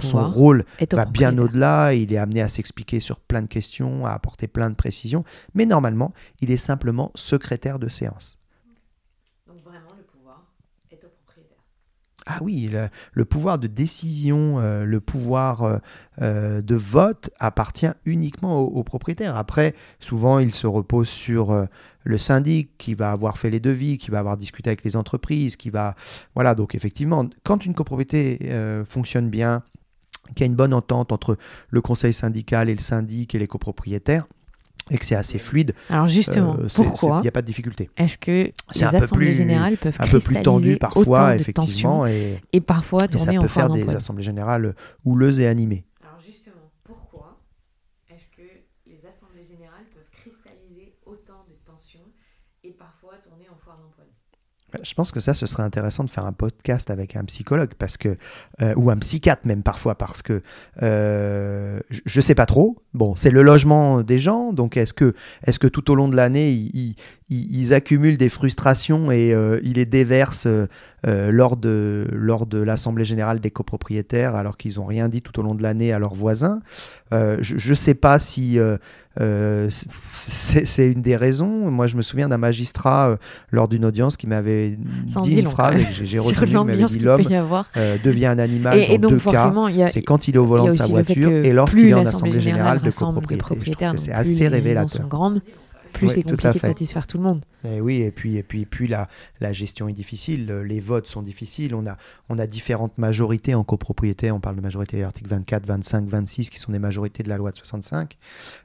son, 0.00 0.28
rôle 0.28 0.64
va 0.92 1.04
bien 1.04 1.36
au-delà, 1.38 1.94
il 1.94 2.12
est 2.12 2.18
amené 2.18 2.40
à 2.40 2.48
s'expliquer 2.48 3.00
sur 3.00 3.20
plein 3.20 3.42
de 3.42 3.46
questions, 3.46 4.06
à 4.06 4.12
apporter 4.12 4.48
plein 4.48 4.70
de 4.70 4.74
précisions, 4.74 5.24
mais 5.54 5.66
normalement, 5.66 6.12
il 6.40 6.50
est 6.50 6.56
simplement 6.56 7.10
secrétaire 7.14 7.78
de 7.78 7.88
séance. 7.88 8.38
Donc, 9.46 9.62
vraiment, 9.62 9.90
le 9.96 10.04
pouvoir 10.04 10.44
est 10.90 11.04
au 11.04 11.08
propriétaire. 11.08 11.58
Ah 12.26 12.38
oui, 12.40 12.70
le, 13.12 13.24
pouvoir 13.26 13.58
de 13.58 13.66
décision, 13.66 14.58
euh, 14.58 14.84
le 14.84 15.00
pouvoir 15.00 15.62
euh, 15.62 15.78
euh, 16.22 16.62
de 16.62 16.74
vote 16.74 17.28
appartient 17.38 17.90
uniquement 18.06 18.60
au, 18.60 18.66
au 18.66 18.82
propriétaire. 18.82 19.36
Après, 19.36 19.74
souvent, 20.00 20.38
il 20.38 20.54
se 20.54 20.66
repose 20.66 21.08
sur 21.08 21.66
le 22.04 22.18
syndic 22.18 22.70
qui 22.78 22.94
va 22.94 23.10
avoir 23.10 23.36
fait 23.36 23.50
les 23.50 23.60
devis, 23.60 23.98
qui 23.98 24.10
va 24.10 24.20
avoir 24.20 24.38
discuté 24.38 24.70
avec 24.70 24.84
les 24.84 24.96
entreprises, 24.96 25.56
qui 25.56 25.68
va... 25.68 25.94
Voilà, 26.34 26.54
donc 26.54 26.74
effectivement, 26.74 27.28
quand 27.42 27.66
une 27.66 27.74
copropriété 27.74 28.38
fonctionne 28.88 29.28
bien, 29.28 29.62
qu'il 30.28 30.40
y 30.40 30.42
a 30.44 30.46
une 30.46 30.56
bonne 30.56 30.72
entente 30.72 31.12
entre 31.12 31.36
le 31.68 31.80
conseil 31.82 32.14
syndical 32.14 32.70
et 32.70 32.74
le 32.74 32.80
syndic 32.80 33.34
et 33.34 33.38
les 33.38 33.46
copropriétaires, 33.46 34.26
et 34.90 34.98
que 34.98 35.04
c'est 35.04 35.14
assez 35.14 35.38
fluide, 35.38 35.74
Alors, 35.88 36.08
justement, 36.08 36.56
euh, 36.58 36.66
pourquoi 36.74 37.18
il 37.18 37.22
n'y 37.22 37.28
a 37.28 37.32
pas 37.32 37.40
de 37.42 37.46
difficulté. 37.46 37.88
est-ce 37.96 38.18
que 38.18 38.30
les 38.74 38.84
assemblées 38.84 39.26
plus- 39.28 39.32
générales 39.32 39.76
peuvent 39.78 39.96
Un 39.98 40.06
peu 40.06 40.20
plus 40.20 40.34
tendu 40.42 40.76
cristalliser 40.76 40.76
parfois, 40.78 41.34
effectivement, 41.36 42.06
et, 42.06 42.40
et 42.52 42.60
parfois 42.60 43.04
et 43.12 43.18
ça 43.18 43.32
en 43.32 43.40
peut 43.42 43.48
faire 43.48 43.70
des 43.70 43.88
assemblées 43.94 44.22
générales 44.24 44.74
houleuses 45.04 45.40
et 45.40 45.46
animées. 45.46 45.84
Alors 46.02 46.20
justement, 46.20 46.70
pourquoi 46.82 47.40
est-ce 48.10 48.28
que 48.28 48.42
les 48.86 49.00
assemblées 49.06 49.46
générales 49.46 49.84
peuvent 49.94 50.10
cristalliser 50.12 50.94
autant 51.06 51.44
de 51.48 51.54
tensions 51.64 52.04
et 52.62 52.70
parfois 52.72 53.14
tourner 53.22 53.48
en 53.48 53.56
foire 53.56 53.78
d'empoigne 53.78 54.08
Je 54.82 54.94
pense 54.94 55.12
que 55.12 55.20
ça, 55.20 55.34
ce 55.34 55.46
serait 55.46 55.62
intéressant 55.62 56.04
de 56.04 56.10
faire 56.10 56.26
un 56.26 56.32
podcast 56.32 56.90
avec 56.90 57.16
un 57.16 57.24
psychologue, 57.24 57.72
parce 57.78 57.96
que 57.96 58.16
euh, 58.62 58.74
ou 58.76 58.90
un 58.90 58.96
psychiatre 58.96 59.46
même 59.46 59.62
parfois, 59.62 59.94
parce 59.96 60.22
que 60.22 60.42
euh, 60.82 61.80
je- 61.90 62.00
je 62.04 62.20
sais 62.20 62.34
pas 62.34 62.46
trop. 62.46 62.78
Bon, 62.94 63.14
c'est 63.14 63.30
le 63.30 63.42
logement 63.42 64.02
des 64.02 64.18
gens, 64.18 64.52
donc 64.52 64.76
est-ce 64.76 64.94
que 64.94 65.14
est-ce 65.46 65.58
que 65.58 65.66
tout 65.66 65.90
au 65.90 65.94
long 65.94 66.08
de 66.08 66.16
l'année, 66.16 66.50
ils, 66.52 66.94
ils- 67.28 67.60
ils- 67.60 67.74
accumulent 67.74 68.18
des 68.18 68.28
frustrations 68.28 69.10
et 69.10 69.32
euh, 69.34 69.58
ils 69.62 69.72
les 69.74 69.86
déversent 69.86 70.46
euh, 70.46 70.66
euh, 71.06 71.30
lors 71.32 71.56
de 71.56 72.06
lors 72.12 72.46
de 72.46 72.58
l'assemblée 72.58 73.04
générale 73.04 73.40
des 73.40 73.50
copropriétaires, 73.50 74.34
alors 74.34 74.56
qu'ils 74.56 74.78
ont 74.80 74.84
rien 74.86 75.08
dit 75.08 75.22
tout 75.22 75.38
au 75.40 75.42
long 75.42 75.54
de 75.54 75.62
l'année 75.62 75.92
à 75.92 75.98
leurs 75.98 76.14
voisins? 76.14 76.60
Euh, 77.12 77.38
Je 77.40 77.70
ne 77.70 77.74
sais 77.74 77.94
pas 77.94 78.18
si 78.18 78.58
euh, 79.20 79.68
c'est 80.16 80.90
une 80.90 81.02
des 81.02 81.16
raisons. 81.16 81.70
Moi, 81.70 81.86
je 81.86 81.96
me 81.96 82.02
souviens 82.02 82.28
d'un 82.28 82.36
magistrat 82.36 83.10
euh, 83.10 83.16
lors 83.50 83.68
d'une 83.68 83.84
audience 83.84 84.16
qui 84.16 84.26
m'avait 84.26 84.70
dit 85.22 85.38
une 85.38 85.44
long, 85.44 85.50
phrase 85.50 85.80
et 85.80 85.84
que 85.84 86.04
j'ai 86.04 86.18
retenu, 86.18 86.52
m'avait 86.52 86.72
l'ambiance 86.72 86.92
dit 86.92 86.98
l'homme 86.98 87.22
peut 87.22 87.30
y 87.30 87.36
avoir. 87.36 87.70
euh, 87.76 87.96
devient 88.02 88.26
un 88.26 88.38
animal 88.38 88.78
Et, 88.78 88.94
et 88.94 88.98
dans 88.98 89.08
donc 89.10 89.18
deux 89.18 89.30
cas. 89.30 89.38
forcément, 89.38 89.68
il 89.68 89.76
y 89.76 89.82
a, 89.82 89.88
C'est 89.90 90.02
quand 90.02 90.26
il 90.26 90.34
est 90.34 90.38
au 90.38 90.46
volant 90.46 90.66
de 90.66 90.72
sa 90.72 90.86
voiture 90.86 91.30
et 91.30 91.52
lorsqu'il 91.52 91.88
est 91.88 91.94
en 91.94 92.04
assemblée 92.04 92.40
générale 92.40 92.80
de 92.80 92.90
copropriété. 92.90 93.86
C'est 93.96 94.12
assez 94.12 94.48
révélateur. 94.48 95.06
grandes, 95.08 95.40
plus 95.94 96.08
c'est 96.10 96.22
compliqué 96.22 96.48
de 96.48 96.52
satisfaire 96.68 97.06
tout 97.06 97.16
le 97.18 97.24
monde. 97.24 97.44
Et 97.64 97.80
oui, 97.80 98.02
et 98.02 98.10
puis, 98.10 98.36
et 98.36 98.42
puis, 98.42 98.66
puis 98.66 98.86
la, 98.88 99.08
la 99.40 99.52
gestion 99.52 99.88
est 99.88 99.92
difficile, 99.92 100.46
le- 100.46 100.62
les 100.62 100.80
votes 100.80 101.06
sont 101.06 101.22
difficiles. 101.22 101.74
On 101.74 101.86
a, 101.86 101.96
on 102.28 102.38
a 102.38 102.46
différentes 102.46 102.98
majorités 102.98 103.54
en 103.54 103.64
copropriété. 103.64 104.30
On 104.30 104.40
parle 104.40 104.56
de 104.56 104.60
majorité 104.60 105.02
article 105.02 105.30
24, 105.30 105.66
25, 105.66 106.06
26, 106.06 106.50
qui 106.50 106.58
sont 106.58 106.72
des 106.72 106.78
majorités 106.78 107.22
de 107.22 107.28
la 107.28 107.36
loi 107.38 107.50
de 107.52 107.56
65 107.56 108.18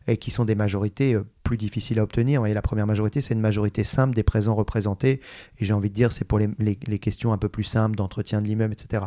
et 0.07 0.17
qui 0.17 0.31
sont 0.31 0.43
des 0.45 0.55
majorités 0.55 1.13
euh, 1.13 1.23
plus 1.49 1.57
difficiles 1.57 1.97
à 1.97 2.03
obtenir. 2.03 2.45
Et 2.45 2.53
la 2.53 2.61
première 2.61 2.85
majorité, 2.85 3.21
c'est 3.21 3.33
une 3.33 3.39
majorité 3.39 3.83
simple 3.83 4.13
des 4.13 4.21
présents 4.21 4.53
représentés. 4.53 5.19
Et 5.57 5.65
j'ai 5.65 5.73
envie 5.73 5.89
de 5.89 5.95
dire, 5.95 6.11
c'est 6.11 6.23
pour 6.23 6.37
les, 6.37 6.99
questions 6.99 7.33
un 7.33 7.39
peu 7.39 7.49
plus 7.49 7.63
simples 7.63 7.95
d'entretien 7.95 8.39
de 8.39 8.47
l'immeuble, 8.47 8.73
etc. 8.73 9.05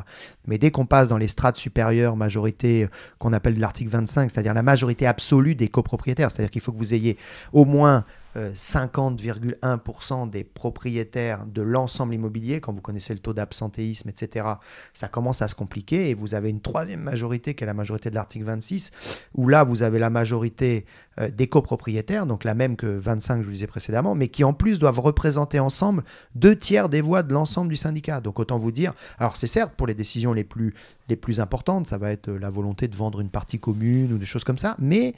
Mais 0.49 0.59
dès 0.59 0.73
qu'on 0.73 0.85
passe 0.85 1.09
dans 1.09 1.19
les 1.19 1.29
strates 1.29 1.57
supérieures, 1.57 2.17
majorité 2.17 2.83
euh, 2.83 2.89
qu'on 3.21 3.33
appelle 3.33 3.61
l'article 3.61 3.91
25, 3.91 4.29
c'est-à-dire 4.29 4.55
la 4.55 4.65
majorité 4.65 5.07
absolue 5.07 5.55
des 5.55 5.69
copropriétaires, 5.69 6.33
c'est-à-dire 6.33 6.51
qu'il 6.51 6.61
faut 6.61 6.73
que 6.73 6.79
vous 6.79 6.95
ayez 6.95 7.17
au 7.53 7.65
moins 7.65 8.05
50,1% 8.37 10.31
des 10.31 10.45
propriétaires 10.45 11.47
de 11.47 11.63
l'ensemble 11.63 12.15
immobilier, 12.15 12.61
quand 12.61 12.73
vous 12.73 12.81
connaissez 12.81 13.13
le 13.13 13.21
taux 13.21 13.35
d'absentéisme, 13.35 14.09
etc., 14.09 14.47
ça 14.95 15.09
commence 15.09 15.43
à 15.43 15.49
se 15.49 15.55
compliquer 15.55 16.11
et 16.11 16.15
vous 16.15 16.35
avez 16.35 16.51
une 16.51 16.61
troisième 16.61 17.01
majorité 17.01 17.55
qui 17.55 17.65
est 17.65 17.67
la 17.67 17.75
majorité 17.75 18.11
de 18.11 18.15
l'article 18.15 18.45
26, 18.45 18.93
où 19.35 19.49
là 19.49 19.65
vous 19.65 19.83
avez 19.83 19.99
la 19.99 20.11
majorité 20.11 20.87
euh, 21.21 21.31
des 21.31 21.47
copropriétaires, 21.47 22.27
donc 22.27 22.45
la 22.45 22.55
même 22.55 22.77
que 22.77 22.87
25 22.87 23.43
je 23.43 23.47
vous 23.47 23.53
disais 23.53 23.67
précédemment, 23.67 24.15
mais 24.15 24.29
qui 24.29 24.45
en 24.45 24.55
plus 24.55 24.79
doivent 24.79 25.01
représenter 25.01 25.59
ensemble 25.59 26.03
deux 26.35 26.57
tiers 26.57 26.89
des 26.89 27.01
voix 27.01 27.23
de 27.23 27.33
l'ensemble 27.35 27.69
du 27.69 27.77
syndicat. 27.77 28.21
Donc 28.21 28.39
autant 28.39 28.59
vous 28.59 28.73
dire, 28.73 28.95
alors 29.19 29.37
c'est 29.37 29.47
certes 29.47 29.75
pour 29.77 29.87
les 29.87 29.95
décisions 29.95 30.33
les 30.33 30.45
plus, 30.45 30.75
les 31.09 31.17
plus 31.17 31.41
importantes, 31.41 31.87
ça 31.87 31.99
va 31.99 32.11
être 32.11 32.31
la 32.31 32.49
volonté 32.49 32.89
de 32.89 32.97
vendre 32.97 33.21
une 33.21 33.31
partie 33.31 33.59
commune 33.59 34.13
ou 34.13 34.19
des 34.19 34.27
choses 34.27 34.45
comme 34.45 34.59
ça, 34.59 34.75
mais 34.79 35.15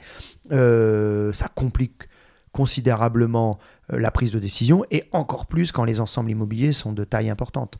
euh, 0.51 1.31
ça 1.33 1.47
complique 1.47 2.09
considérablement 2.55 3.59
euh, 3.91 3.99
la 3.99 4.11
prise 4.11 4.31
de 4.31 4.39
décision 4.39 4.85
et 4.89 5.03
encore 5.11 5.45
plus 5.45 5.73
quand 5.73 5.83
les 5.83 5.99
ensembles 5.99 6.31
immobiliers 6.31 6.71
sont 6.71 6.93
de 6.93 7.03
taille 7.03 7.29
importante. 7.29 7.79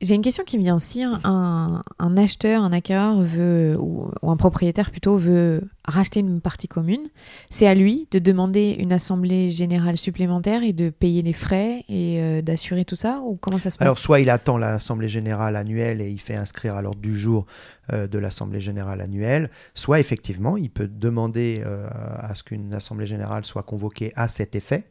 J'ai 0.00 0.14
une 0.14 0.22
question 0.22 0.44
qui 0.44 0.58
me 0.58 0.62
vient. 0.62 0.78
Si 0.78 1.02
un, 1.02 1.82
un 1.98 2.16
acheteur, 2.16 2.62
un 2.62 2.72
acquéreur 2.72 3.20
veut, 3.20 3.76
ou, 3.78 4.10
ou 4.22 4.30
un 4.30 4.36
propriétaire 4.36 4.90
plutôt 4.90 5.16
veut 5.16 5.62
racheter 5.84 6.20
une 6.20 6.40
partie 6.40 6.68
commune, 6.68 7.08
c'est 7.50 7.66
à 7.66 7.74
lui 7.74 8.06
de 8.10 8.18
demander 8.18 8.76
une 8.78 8.92
assemblée 8.92 9.50
générale 9.50 9.96
supplémentaire 9.96 10.62
et 10.62 10.72
de 10.72 10.90
payer 10.90 11.22
les 11.22 11.32
frais 11.32 11.84
et 11.88 12.20
euh, 12.20 12.42
d'assurer 12.42 12.84
tout 12.84 12.96
ça 12.96 13.22
ou 13.24 13.36
comment 13.36 13.58
ça 13.58 13.70
se 13.70 13.78
passe? 13.78 13.86
Alors 13.86 13.98
soit 13.98 14.20
il 14.20 14.30
attend 14.30 14.58
l'assemblée 14.58 15.08
générale 15.08 15.56
annuelle 15.56 16.00
et 16.00 16.10
il 16.10 16.20
fait 16.20 16.36
inscrire 16.36 16.74
à 16.76 16.82
l'ordre 16.82 17.00
du 17.00 17.16
jour 17.16 17.46
euh, 17.92 18.06
de 18.06 18.18
l'assemblée 18.18 18.60
générale 18.60 19.00
annuelle, 19.00 19.50
soit 19.74 19.98
effectivement 19.98 20.56
il 20.56 20.70
peut 20.70 20.88
demander 20.88 21.62
euh, 21.64 21.88
à 22.18 22.34
ce 22.34 22.42
qu'une 22.42 22.74
assemblée 22.74 23.06
générale 23.06 23.44
soit 23.44 23.62
convoquée 23.62 24.12
à 24.14 24.28
cet 24.28 24.54
effet 24.54 24.84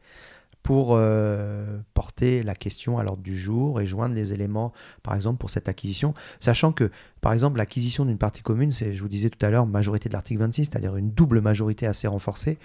pour 0.64 0.90
euh, 0.92 1.80
porter 1.94 2.44
la 2.44 2.54
question 2.54 2.98
à 2.98 3.04
l'ordre 3.04 3.24
du 3.24 3.38
jour 3.38 3.80
et 3.80 3.86
joindre 3.86 4.16
les 4.16 4.34
éléments, 4.34 4.74
par 5.02 5.16
exemple, 5.16 5.38
pour 5.38 5.50
cette 5.50 5.70
acquisition, 5.70 6.14
sachant 6.40 6.72
que, 6.72 6.92
par 7.22 7.32
exemple, 7.32 7.58
l'acquisition 7.58 8.06
d'une 8.06 8.18
partie 8.18 8.42
commune, 8.42 8.72
c'est, 8.72 8.94
je 8.94 9.02
vous 9.02 9.08
disais 9.08 9.30
tout 9.30 9.44
à 9.46 9.50
l'heure, 9.50 9.66
majorité 9.66 10.10
de 10.10 10.14
l'article 10.14 10.42
26, 10.42 10.66
c'est-à-dire 10.66 10.98
une 10.98 11.12
double 11.12 11.40
majorité 11.40 11.88
assez 11.88 12.08
renforcée. 12.08 12.58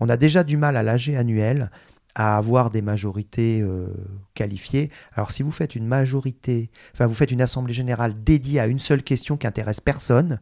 On 0.00 0.08
a 0.08 0.16
déjà 0.16 0.44
du 0.44 0.56
mal 0.56 0.76
à 0.76 0.82
l'AG 0.82 1.14
annuel 1.16 1.70
à 2.14 2.38
avoir 2.38 2.70
des 2.70 2.80
majorités 2.80 3.60
euh, 3.60 3.88
qualifiées. 4.34 4.90
Alors 5.14 5.30
si 5.32 5.42
vous 5.42 5.50
faites 5.50 5.76
une 5.76 5.86
majorité, 5.86 6.70
enfin 6.94 7.06
vous 7.06 7.14
faites 7.14 7.30
une 7.30 7.42
assemblée 7.42 7.74
générale 7.74 8.14
dédiée 8.24 8.58
à 8.58 8.66
une 8.66 8.78
seule 8.78 9.02
question 9.02 9.36
qui 9.36 9.46
intéresse 9.46 9.80
personne, 9.80 10.40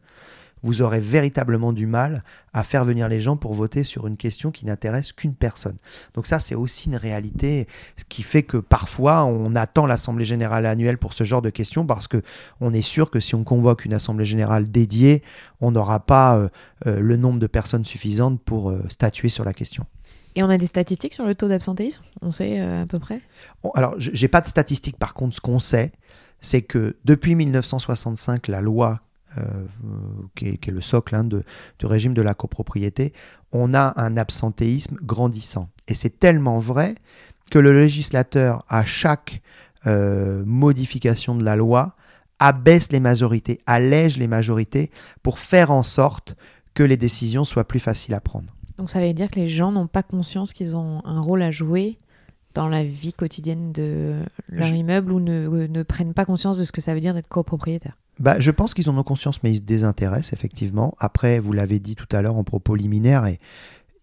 vous 0.65 0.81
aurez 0.83 0.99
véritablement 0.99 1.73
du 1.73 1.87
mal 1.87 2.25
à 2.55 2.63
faire 2.63 2.85
venir 2.85 3.09
les 3.09 3.21
gens 3.21 3.37
pour 3.37 3.53
voter 3.53 3.85
sur 3.85 4.07
une 4.07 4.17
question 4.17 4.51
qui 4.51 4.65
n'intéresse 4.65 5.13
qu'une 5.13 5.35
personne. 5.35 5.77
Donc 6.15 6.27
ça, 6.27 6.39
c'est 6.39 6.55
aussi 6.55 6.89
une 6.89 6.97
réalité 6.97 7.69
qui 8.09 8.23
fait 8.23 8.43
que 8.43 8.57
parfois 8.57 9.25
on 9.25 9.55
attend 9.55 9.87
l'Assemblée 9.87 10.25
générale 10.25 10.65
annuelle 10.67 10.99
pour 10.99 11.13
ce 11.13 11.23
genre 11.23 11.43
de 11.43 11.51
questions 11.51 11.85
parce 11.85 12.09
que 12.09 12.23
on 12.61 12.73
est 12.73 12.83
sûr 12.83 13.11
que 13.11 13.21
si 13.21 13.35
on 13.35 13.45
convoque 13.45 13.85
une 13.85 13.93
Assemblée 13.93 14.25
générale 14.25 14.71
dédiée, 14.71 15.23
on 15.61 15.71
n'aura 15.71 16.01
pas 16.01 16.37
euh, 16.37 16.49
euh, 16.87 16.99
le 16.99 17.17
nombre 17.17 17.39
de 17.39 17.47
personnes 17.47 17.85
suffisantes 17.85 18.41
pour 18.41 18.71
euh, 18.71 18.83
statuer 18.89 19.29
sur 19.29 19.45
la 19.45 19.53
question. 19.53 19.85
Et 20.35 20.43
on 20.43 20.51
a 20.51 20.59
des 20.59 20.67
statistiques 20.67 21.15
sur 21.15 21.27
le 21.27 21.35
taux 21.35 21.47
d'absentéisme? 21.47 22.03
On 22.23 22.31
sait 22.31 22.59
à 22.59 22.87
peu 22.87 22.99
près? 22.99 23.21
Alors, 23.75 23.95
j'ai 23.99 24.27
pas 24.27 24.41
de 24.41 24.49
statistiques. 24.49 24.97
Par 24.97 25.15
contre, 25.15 25.37
ce 25.37 25.41
qu'on 25.41 25.61
sait, 25.61 25.93
c'est 26.41 26.63
que 26.63 26.97
depuis 27.05 27.37
1965, 27.37 28.49
la 28.49 28.61
loi 28.61 29.01
euh, 29.39 29.67
qui, 30.35 30.47
est, 30.49 30.67
le 30.67 30.81
socle 30.81 31.15
hein, 31.15 31.25
de, 31.25 31.43
du 31.79 31.87
régime 31.87 32.15
de 32.15 32.23
la 32.23 32.35
copropriété, 32.35 33.13
on 33.53 33.75
a 33.75 33.95
un 33.97 34.17
absentéisme 34.17 34.97
grandissant. 35.03 35.69
Et 35.89 35.95
c'est 35.95 36.21
tellement 36.21 36.59
vrai 36.59 36.95
que 37.51 37.59
le 37.59 37.79
législateur, 37.79 38.65
à 38.69 38.85
chaque 38.85 39.43
euh, 39.87 40.43
modification 40.47 41.35
de 41.35 41.45
la 41.45 41.57
loi, 41.57 41.95
abaisse 42.39 42.91
les 42.91 43.01
majorités, 43.01 43.61
allège 43.67 44.17
les 44.19 44.27
majorités 44.27 44.91
pour 45.23 45.39
faire 45.39 45.71
en 45.71 45.83
sorte 45.83 46.37
que 46.75 46.83
les 46.83 46.97
décisions 46.97 47.45
soient 47.45 47.67
plus 47.67 47.81
faciles 47.81 48.15
à 48.15 48.21
prendre. 48.21 48.55
Donc 48.79 48.91
ça 48.91 49.01
veut 49.01 49.13
dire 49.13 49.31
que 49.31 49.39
les 49.39 49.49
gens 49.49 49.73
n'ont 49.73 49.87
pas 49.87 50.03
conscience 50.03 50.53
qu'ils 50.53 50.75
ont 50.75 51.01
un 51.05 51.21
rôle 51.21 51.43
à 51.43 51.51
jouer 51.51 51.97
dans 52.55 52.69
la 52.69 52.85
vie 52.85 53.13
quotidienne 53.13 53.73
de 53.73 54.21
leur 54.49 54.69
immeuble 54.69 55.13
ou 55.13 55.21
ne, 55.21 55.67
ne, 55.67 55.83
prennent 55.83 56.15
pas 56.15 56.25
conscience 56.25 56.57
de 56.57 56.65
ce 56.65 56.73
que 56.73 56.81
ça 56.81 56.95
veut 56.95 57.01
dire 57.01 57.15
d'être 57.15 57.29
copropriétaire 57.29 57.97
bah, 58.21 58.39
je 58.39 58.51
pense 58.51 58.75
qu'ils 58.75 58.89
en 58.91 58.97
ont 58.97 59.03
conscience, 59.03 59.43
mais 59.43 59.51
ils 59.53 59.57
se 59.57 59.63
désintéressent, 59.63 60.33
effectivement. 60.33 60.95
Après, 60.99 61.41
vous 61.41 61.53
l'avez 61.53 61.81
dit 61.81 61.97
tout 61.97 62.07
à 62.13 62.23
l'heure 62.23 62.37
en 62.37 62.45
propos 62.45 62.75
liminaire, 62.77 63.27
et 63.27 63.41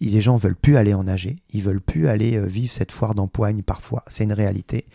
les 0.02 0.22
gens 0.22 0.36
veulent 0.36 0.56
plus 0.56 0.78
aller 0.78 0.94
en 0.94 1.04
nager, 1.04 1.38
ils 1.54 1.62
veulent 1.62 1.82
plus 1.82 2.08
aller 2.08 2.36
euh, 2.36 2.46
vivre 2.46 2.74
cette 2.74 2.92
foire 2.92 3.14
d'empoigne 3.14 3.62
parfois, 3.62 4.04
c'est 4.08 4.24
une 4.24 4.34
réalité. 4.34 4.86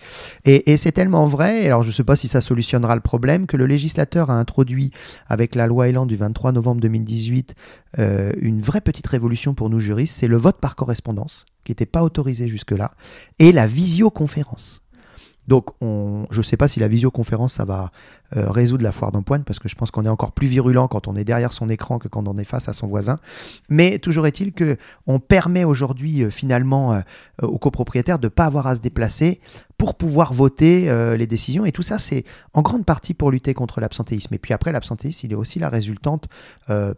Et, 0.44 0.76
c'est 0.76 0.92
tellement 0.92 1.26
vrai, 1.26 1.66
alors 1.66 1.82
je 1.82 1.88
ne 1.88 1.92
sais 1.92 2.04
pas 2.04 2.16
si 2.16 2.28
ça 2.28 2.40
solutionnera 2.40 2.94
le 2.94 3.00
problème, 3.00 3.46
que 3.46 3.56
le 3.56 3.66
législateur 3.66 4.30
a 4.30 4.34
introduit 4.34 4.90
avec 5.28 5.54
la 5.54 5.66
loi 5.66 5.88
Elan 5.88 6.06
du 6.06 6.16
23 6.16 6.52
novembre 6.52 6.80
2018 6.80 7.54
euh, 7.98 8.32
une 8.40 8.60
vraie 8.60 8.80
petite 8.80 9.06
révolution 9.06 9.54
pour 9.54 9.70
nous 9.70 9.80
juristes, 9.80 10.16
c'est 10.16 10.26
le 10.26 10.36
vote 10.36 10.58
par 10.60 10.74
correspondance, 10.74 11.46
qui 11.64 11.72
n'était 11.72 11.86
pas 11.86 12.02
autorisé 12.02 12.48
jusque-là, 12.48 12.92
et 13.38 13.52
la 13.52 13.66
visioconférence. 13.66 14.82
Donc, 15.46 15.66
on, 15.80 16.26
je 16.30 16.38
ne 16.38 16.42
sais 16.42 16.56
pas 16.56 16.66
si 16.66 16.80
la 16.80 16.88
visioconférence, 16.88 17.54
ça 17.54 17.64
va 17.64 17.92
euh, 18.36 18.50
résoudre 18.50 18.82
la 18.82 18.90
foire 18.90 19.12
d'empoigne, 19.12 19.42
parce 19.44 19.60
que 19.60 19.68
je 19.68 19.76
pense 19.76 19.92
qu'on 19.92 20.04
est 20.04 20.08
encore 20.08 20.32
plus 20.32 20.48
virulent 20.48 20.88
quand 20.88 21.06
on 21.06 21.14
est 21.14 21.22
derrière 21.22 21.52
son 21.52 21.68
écran 21.70 22.00
que 22.00 22.08
quand 22.08 22.26
on 22.26 22.36
est 22.38 22.44
face 22.44 22.68
à 22.68 22.72
son 22.72 22.88
voisin. 22.88 23.20
Mais 23.68 24.00
toujours 24.00 24.26
est-il 24.26 24.52
que 24.52 24.76
on 25.06 25.20
permet 25.20 25.62
aujourd'hui, 25.62 26.24
euh, 26.24 26.30
finalement, 26.30 26.94
euh, 26.94 27.00
aux 27.42 27.58
copropriétaires 27.58 28.18
de 28.18 28.26
ne 28.26 28.30
pas 28.30 28.46
avoir 28.46 28.66
à 28.66 28.74
se 28.74 28.80
déplacer 28.80 29.40
pour 29.78 29.94
pouvoir 29.94 30.32
voter 30.32 30.90
les 31.18 31.26
décisions. 31.26 31.66
Et 31.66 31.70
tout 31.70 31.82
ça, 31.82 31.98
c'est 31.98 32.24
en 32.54 32.62
grande 32.62 32.86
partie 32.86 33.12
pour 33.12 33.30
lutter 33.30 33.52
contre 33.52 33.78
l'absentéisme. 33.78 34.32
Et 34.32 34.38
puis 34.38 34.54
après, 34.54 34.72
l'absentéisme, 34.72 35.26
il 35.26 35.32
est 35.32 35.36
aussi 35.36 35.58
la 35.58 35.68
résultante, 35.68 36.28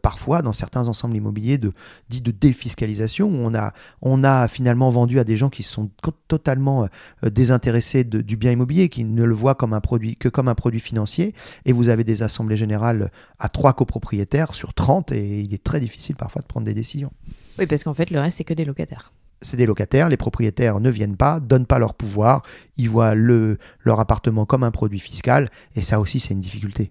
parfois, 0.00 0.42
dans 0.42 0.52
certains 0.52 0.86
ensembles 0.86 1.16
immobiliers, 1.16 1.58
de, 1.58 1.72
dits 2.08 2.20
de 2.20 2.30
défiscalisation, 2.30 3.26
où 3.26 3.34
on 3.34 3.52
a, 3.52 3.72
on 4.00 4.22
a 4.22 4.46
finalement 4.46 4.90
vendu 4.90 5.18
à 5.18 5.24
des 5.24 5.36
gens 5.36 5.48
qui 5.48 5.64
sont 5.64 5.90
totalement 6.28 6.86
désintéressés 7.24 8.04
du 8.04 8.36
bien 8.36 8.52
immobilier, 8.52 8.88
qui 8.88 9.02
ne 9.02 9.24
le 9.24 9.34
voient 9.34 9.56
comme 9.56 9.72
un 9.72 9.80
produit, 9.80 10.14
que 10.14 10.28
comme 10.28 10.46
un 10.46 10.54
produit 10.54 10.78
financier, 10.78 11.17
et 11.20 11.72
vous 11.72 11.88
avez 11.88 12.04
des 12.04 12.22
assemblées 12.22 12.56
générales 12.56 13.10
à 13.38 13.48
trois 13.48 13.72
copropriétaires 13.72 14.54
sur 14.54 14.74
30, 14.74 15.12
et 15.12 15.40
il 15.40 15.54
est 15.54 15.62
très 15.62 15.80
difficile 15.80 16.16
parfois 16.16 16.42
de 16.42 16.46
prendre 16.46 16.66
des 16.66 16.74
décisions. 16.74 17.12
Oui, 17.58 17.66
parce 17.66 17.84
qu'en 17.84 17.94
fait, 17.94 18.10
le 18.10 18.20
reste, 18.20 18.38
c'est 18.38 18.44
que 18.44 18.54
des 18.54 18.64
locataires. 18.64 19.12
C'est 19.40 19.56
des 19.56 19.66
locataires, 19.66 20.08
les 20.08 20.16
propriétaires 20.16 20.80
ne 20.80 20.90
viennent 20.90 21.16
pas, 21.16 21.38
donnent 21.38 21.66
pas 21.66 21.78
leur 21.78 21.94
pouvoir, 21.94 22.42
ils 22.76 22.90
voient 22.90 23.14
le, 23.14 23.58
leur 23.84 24.00
appartement 24.00 24.46
comme 24.46 24.64
un 24.64 24.70
produit 24.70 25.00
fiscal, 25.00 25.48
et 25.76 25.82
ça 25.82 26.00
aussi, 26.00 26.18
c'est 26.18 26.34
une 26.34 26.40
difficulté. 26.40 26.90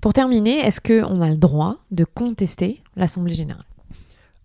Pour 0.00 0.12
terminer, 0.12 0.58
est-ce 0.58 0.80
qu'on 0.80 1.20
a 1.20 1.28
le 1.28 1.36
droit 1.36 1.78
de 1.90 2.04
contester 2.04 2.82
l'Assemblée 2.96 3.34
générale? 3.34 3.64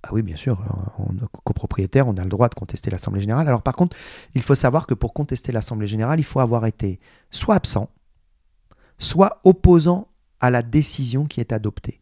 Ah 0.03 0.09
oui, 0.11 0.21
bien 0.21 0.35
sûr, 0.35 0.59
en 0.97 1.07
copropriétaire, 1.45 2.07
on 2.07 2.17
a 2.17 2.23
le 2.23 2.29
droit 2.29 2.49
de 2.49 2.55
contester 2.55 2.91
l'Assemblée 2.91 3.21
générale. 3.21 3.47
Alors 3.47 3.61
par 3.61 3.73
contre, 3.73 3.95
il 4.35 4.41
faut 4.41 4.55
savoir 4.55 4.85
que 4.85 4.93
pour 4.93 5.13
contester 5.13 5.53
l'Assemblée 5.53 5.87
générale, 5.87 6.19
il 6.19 6.25
faut 6.25 6.41
avoir 6.41 6.65
été 6.65 6.99
soit 7.31 7.55
absent, 7.55 7.89
soit 8.97 9.39
opposant 9.43 10.07
à 10.39 10.49
la 10.49 10.61
décision 10.61 11.25
qui 11.25 11.39
est 11.39 11.53
adoptée. 11.53 12.01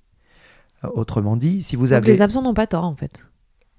Euh, 0.83 0.89
autrement 0.93 1.37
dit, 1.37 1.61
si 1.61 1.75
vous 1.75 1.87
Donc 1.87 1.93
avez... 1.93 2.11
les 2.11 2.21
absents 2.21 2.41
n'ont 2.41 2.53
pas 2.53 2.67
tort 2.67 2.85
en 2.85 2.95
fait. 2.95 3.25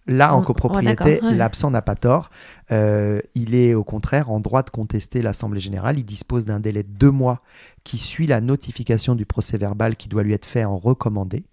Là, 0.07 0.35
en 0.35 0.43
copropriété, 0.43 1.21
l'absent 1.23 1.71
n'a 1.71 1.81
pas 1.81 1.95
tort. 1.95 2.31
Euh, 2.73 3.21
il 3.37 3.55
est 3.55 3.73
au 3.75 3.85
contraire 3.85 4.31
en 4.31 4.41
droit 4.41 4.65
de 4.65 4.71
contester 4.71 5.23
l'Assemblée 5.23 5.61
générale. 5.61 5.97
Il 5.97 6.05
dispose 6.05 6.45
d'un 6.45 6.59
délai 6.59 6.83
de 6.83 6.89
deux 6.89 7.13
mois 7.13 7.41
qui 7.85 7.99
suit 7.99 8.27
la 8.27 8.41
notification 8.41 9.15
du 9.15 9.27
procès 9.27 9.59
verbal 9.59 9.95
qui 9.95 10.09
doit 10.09 10.25
lui 10.25 10.33
être 10.33 10.45
fait 10.45 10.65
en 10.65 10.77
recommandé. 10.77 11.45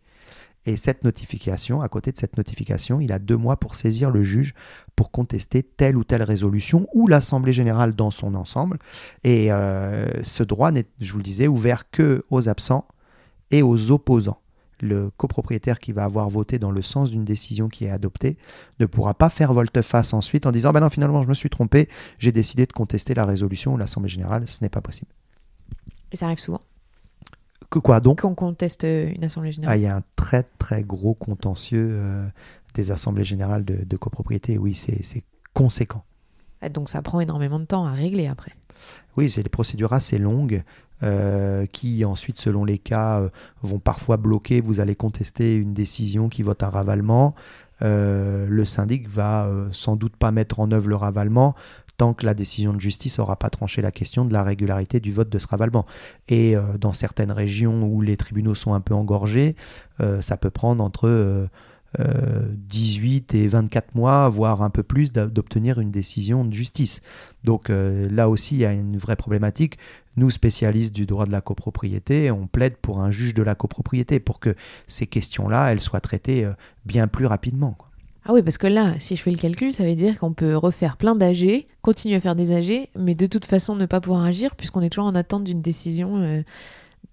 Et 0.69 0.77
cette 0.77 1.03
notification, 1.03 1.81
à 1.81 1.89
côté 1.89 2.11
de 2.11 2.17
cette 2.17 2.37
notification, 2.37 2.99
il 3.01 3.11
a 3.11 3.17
deux 3.17 3.37
mois 3.37 3.57
pour 3.57 3.73
saisir 3.73 4.11
le 4.11 4.21
juge 4.21 4.53
pour 4.95 5.09
contester 5.09 5.63
telle 5.63 5.97
ou 5.97 6.03
telle 6.03 6.21
résolution 6.21 6.87
ou 6.93 7.07
l'Assemblée 7.07 7.53
générale 7.53 7.95
dans 7.95 8.11
son 8.11 8.35
ensemble. 8.35 8.77
Et 9.23 9.51
euh, 9.51 10.21
ce 10.21 10.43
droit 10.43 10.69
n'est, 10.69 10.85
je 11.01 11.11
vous 11.11 11.17
le 11.17 11.23
disais, 11.23 11.47
ouvert 11.47 11.89
que 11.89 12.23
aux 12.29 12.49
absents 12.49 12.87
et 13.49 13.63
aux 13.63 13.89
opposants. 13.89 14.37
Le 14.79 15.09
copropriétaire 15.17 15.79
qui 15.79 15.91
va 15.91 16.03
avoir 16.03 16.29
voté 16.29 16.59
dans 16.59 16.69
le 16.69 16.83
sens 16.83 17.09
d'une 17.09 17.25
décision 17.25 17.67
qui 17.67 17.85
est 17.85 17.89
adoptée 17.89 18.37
ne 18.79 18.85
pourra 18.85 19.15
pas 19.15 19.31
faire 19.31 19.53
volte-face 19.53 20.13
ensuite 20.13 20.45
en 20.45 20.51
disant 20.51 20.71
ben 20.71 20.81
non, 20.81 20.91
finalement, 20.91 21.23
je 21.23 21.29
me 21.29 21.33
suis 21.33 21.49
trompé, 21.49 21.89
j'ai 22.19 22.31
décidé 22.31 22.67
de 22.67 22.73
contester 22.73 23.15
la 23.15 23.25
résolution 23.25 23.73
ou 23.73 23.77
l'Assemblée 23.77 24.09
générale. 24.09 24.47
Ce 24.47 24.63
n'est 24.63 24.69
pas 24.69 24.81
possible. 24.81 25.09
Et 26.11 26.15
ça 26.15 26.27
arrive 26.27 26.37
souvent? 26.37 26.61
Que 27.69 27.79
quoi 27.79 27.99
donc 27.99 28.21
Qu'on 28.21 28.35
conteste 28.35 28.83
euh, 28.83 29.11
une 29.15 29.23
assemblée 29.23 29.51
générale. 29.51 29.73
Ah, 29.73 29.77
il 29.77 29.83
y 29.83 29.87
a 29.87 29.95
un 29.95 30.03
très 30.15 30.43
très 30.43 30.83
gros 30.83 31.13
contentieux 31.13 31.87
euh, 31.91 32.27
des 32.73 32.91
assemblées 32.91 33.23
générales 33.23 33.63
de, 33.65 33.97
copropriété. 33.97 34.57
Oui, 34.57 34.73
c'est 34.73 35.23
conséquent. 35.53 36.03
Ah, 36.61 36.69
donc 36.69 36.89
ça 36.89 37.01
prend 37.01 37.19
énormément 37.19 37.59
de 37.59 37.65
temps 37.65 37.85
à 37.85 37.91
régler 37.91 38.27
après. 38.27 38.51
Oui, 39.17 39.29
c'est 39.29 39.43
des 39.43 39.49
procédures 39.49 39.93
assez 39.93 40.17
longues 40.17 40.63
euh, 41.03 41.65
qui 41.67 42.03
ensuite, 42.05 42.39
selon 42.39 42.65
les 42.65 42.77
cas, 42.77 43.29
vont 43.61 43.79
parfois 43.79 44.17
bloquer. 44.17 44.61
Vous 44.61 44.79
allez 44.79 44.95
contester 44.95 45.55
une 45.55 45.73
décision 45.73 46.29
qui 46.29 46.41
vote 46.41 46.63
un 46.63 46.69
ravalement. 46.69 47.35
le 47.81 48.63
syndic 48.65 49.07
va 49.07 49.49
sans 49.71 49.95
doute 49.95 50.15
pas 50.15 50.31
mettre 50.31 50.59
en 50.59 50.71
œuvre 50.71 50.89
le 50.89 50.95
ravalement 50.95 51.55
tant 51.99 52.13
que 52.13 52.25
la 52.25 52.33
décision 52.33 52.71
de 52.71 52.79
justice 52.79 53.19
n'aura 53.19 53.35
pas 53.35 53.49
tranché 53.49 53.81
la 53.81 53.91
question 53.91 54.23
de 54.23 54.31
la 54.31 54.41
régularité 54.41 55.01
du 55.01 55.11
vote 55.11 55.29
de 55.29 55.37
ce 55.37 55.47
ravalement. 55.47 55.85
Et 56.29 56.55
euh, 56.55 56.77
dans 56.77 56.93
certaines 56.93 57.31
régions 57.31 57.83
où 57.83 58.01
les 58.01 58.15
tribunaux 58.15 58.55
sont 58.55 58.73
un 58.73 58.79
peu 58.79 58.93
engorgés, 58.93 59.57
euh, 59.99 60.21
ça 60.21 60.37
peut 60.37 60.49
prendre 60.49 60.81
entre 60.81 61.49
18 61.97 63.35
euh, 63.35 63.37
et 63.37 63.47
24 63.49 63.95
mois, 63.95 64.29
voire 64.29 64.61
un 64.61 64.69
peu 64.69 64.81
plus, 64.81 65.11
d'obtenir 65.11 65.81
une 65.81 65.91
décision 65.91 66.45
de 66.45 66.53
justice. 66.53 67.01
Donc 67.43 67.67
là 67.69 68.29
aussi, 68.29 68.55
il 68.55 68.59
y 68.61 68.65
a 68.65 68.71
une 68.71 68.95
vraie 68.95 69.17
problématique. 69.17 69.77
Nous, 70.15 70.29
spécialistes 70.29 70.95
du 70.95 71.05
droit 71.05 71.25
de 71.25 71.31
la 71.31 71.41
copropriété, 71.41 72.31
on 72.31 72.47
plaide 72.47 72.77
pour 72.77 73.01
un 73.01 73.11
juge 73.11 73.33
de 73.33 73.43
la 73.43 73.55
copropriété 73.55 74.21
pour 74.21 74.39
que 74.39 74.55
ces 74.87 75.05
questions-là, 75.05 75.71
elles 75.71 75.81
soient 75.81 75.99
traitées 75.99 76.49
bien 76.85 77.09
plus 77.09 77.25
rapidement. 77.25 77.77
Ah 78.25 78.33
oui, 78.33 78.41
parce 78.43 78.57
que 78.57 78.67
là, 78.67 78.93
si 78.99 79.15
je 79.15 79.21
fais 79.21 79.31
le 79.31 79.37
calcul, 79.37 79.73
ça 79.73 79.83
veut 79.83 79.95
dire 79.95 80.19
qu'on 80.19 80.33
peut 80.33 80.55
refaire 80.55 80.97
plein 80.97 81.15
d'AG, 81.15 81.65
continuer 81.81 82.15
à 82.15 82.19
faire 82.19 82.35
des 82.35 82.51
AG, 82.51 82.89
mais 82.97 83.15
de 83.15 83.25
toute 83.25 83.45
façon 83.45 83.75
ne 83.75 83.85
pas 83.85 84.01
pouvoir 84.01 84.23
agir 84.23 84.55
puisqu'on 84.55 84.81
est 84.81 84.89
toujours 84.89 85.07
en 85.07 85.15
attente 85.15 85.45
d'une 85.45 85.61
décision 85.61 86.17
euh, 86.17 86.41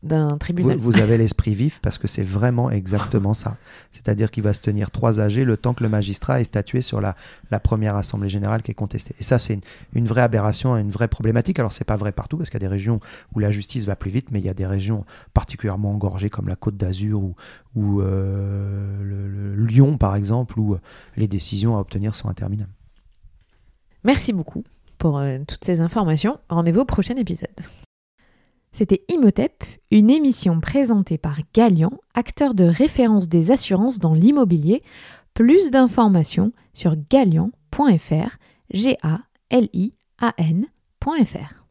d'un 0.03 0.39
tribunal. 0.39 0.77
Vous, 0.77 1.01
avez 1.01 1.19
l'esprit 1.19 1.55
vif 1.55 1.81
parce 1.81 1.99
que 1.99 2.07
c'est 2.07 2.23
vraiment 2.23 2.71
exactement 2.71 3.35
ça. 3.35 3.57
C'est-à-dire 3.91 4.31
qu'il 4.31 4.43
va 4.43 4.53
se 4.53 4.61
tenir 4.61 4.91
trois 4.91 5.21
AG 5.21 5.37
le 5.37 5.57
temps 5.57 5.75
que 5.75 5.83
le 5.83 5.89
magistrat 5.89 6.41
ait 6.41 6.45
statué 6.45 6.81
sur 6.81 7.01
la, 7.01 7.17
la 7.51 7.61
première 7.61 7.97
assemblée 7.97 8.29
générale 8.29 8.63
qui 8.63 8.71
est 8.71 8.75
contestée. 8.75 9.15
Et 9.19 9.25
ça, 9.25 9.39
c'est 9.39 9.59
une, 9.95 10.07
vraie 10.07 10.23
aberration, 10.23 10.77
une 10.77 10.91
vraie 10.91 11.09
problématique. 11.09 11.59
Alors, 11.59 11.73
c'est 11.73 11.85
pas 11.85 11.97
vrai 11.97 12.13
partout 12.13 12.37
parce 12.37 12.51
qu'il 12.51 12.61
y 12.61 12.65
a 12.65 12.69
des 12.69 12.73
régions 12.73 13.01
où 13.35 13.39
la 13.39 13.51
justice 13.51 13.85
va 13.85 13.97
plus 13.97 14.11
vite, 14.11 14.31
mais 14.31 14.41
il 14.41 14.47
y 14.47 14.51
a 14.51 14.55
des 14.55 14.67
régions 14.67 15.05
particulièrement 15.35 15.93
engorgées 15.93 16.31
comme 16.31 16.49
la 16.49 16.57
Côte 16.57 16.77
d'Azur 16.77 17.23
ou, 17.23 17.35
ou 17.75 18.01
euh, 18.01 19.03
le, 19.03 19.65
Lyon, 19.67 19.99
par 19.99 20.15
exemple, 20.15 20.59
où 20.61 20.77
les 21.17 21.29
décisions 21.29 21.77
à 21.77 21.81
obtenir 21.81 22.15
sont 22.15 22.29
interminables. 22.29 22.71
Merci 24.05 24.33
beaucoup 24.33 24.63
pour 24.99 25.19
euh, 25.19 25.39
toutes 25.47 25.65
ces 25.65 25.81
informations. 25.81 26.39
Rendez-vous 26.49 26.81
au 26.81 26.85
prochain 26.85 27.17
épisode. 27.17 27.51
C'était 28.77 29.07
Imotep, 29.09 29.65
une 29.91 30.11
émission 30.11 30.61
présentée 30.61 31.17
par 31.17 31.39
Galian, 31.55 31.93
acteur 32.13 32.53
de 32.53 32.65
référence 32.65 33.27
des 33.27 33.51
assurances 33.51 33.99
dans 33.99 34.13
l'immobilier. 34.13 34.83
Plus 35.33 35.71
d'informations 35.71 36.53
sur 36.75 36.95
galian.fr, 37.09 38.37
g 38.75 38.99
a 39.03 39.21
l 39.49 39.71
i 39.73 39.93
a 40.19 40.35
n.fr. 40.37 41.66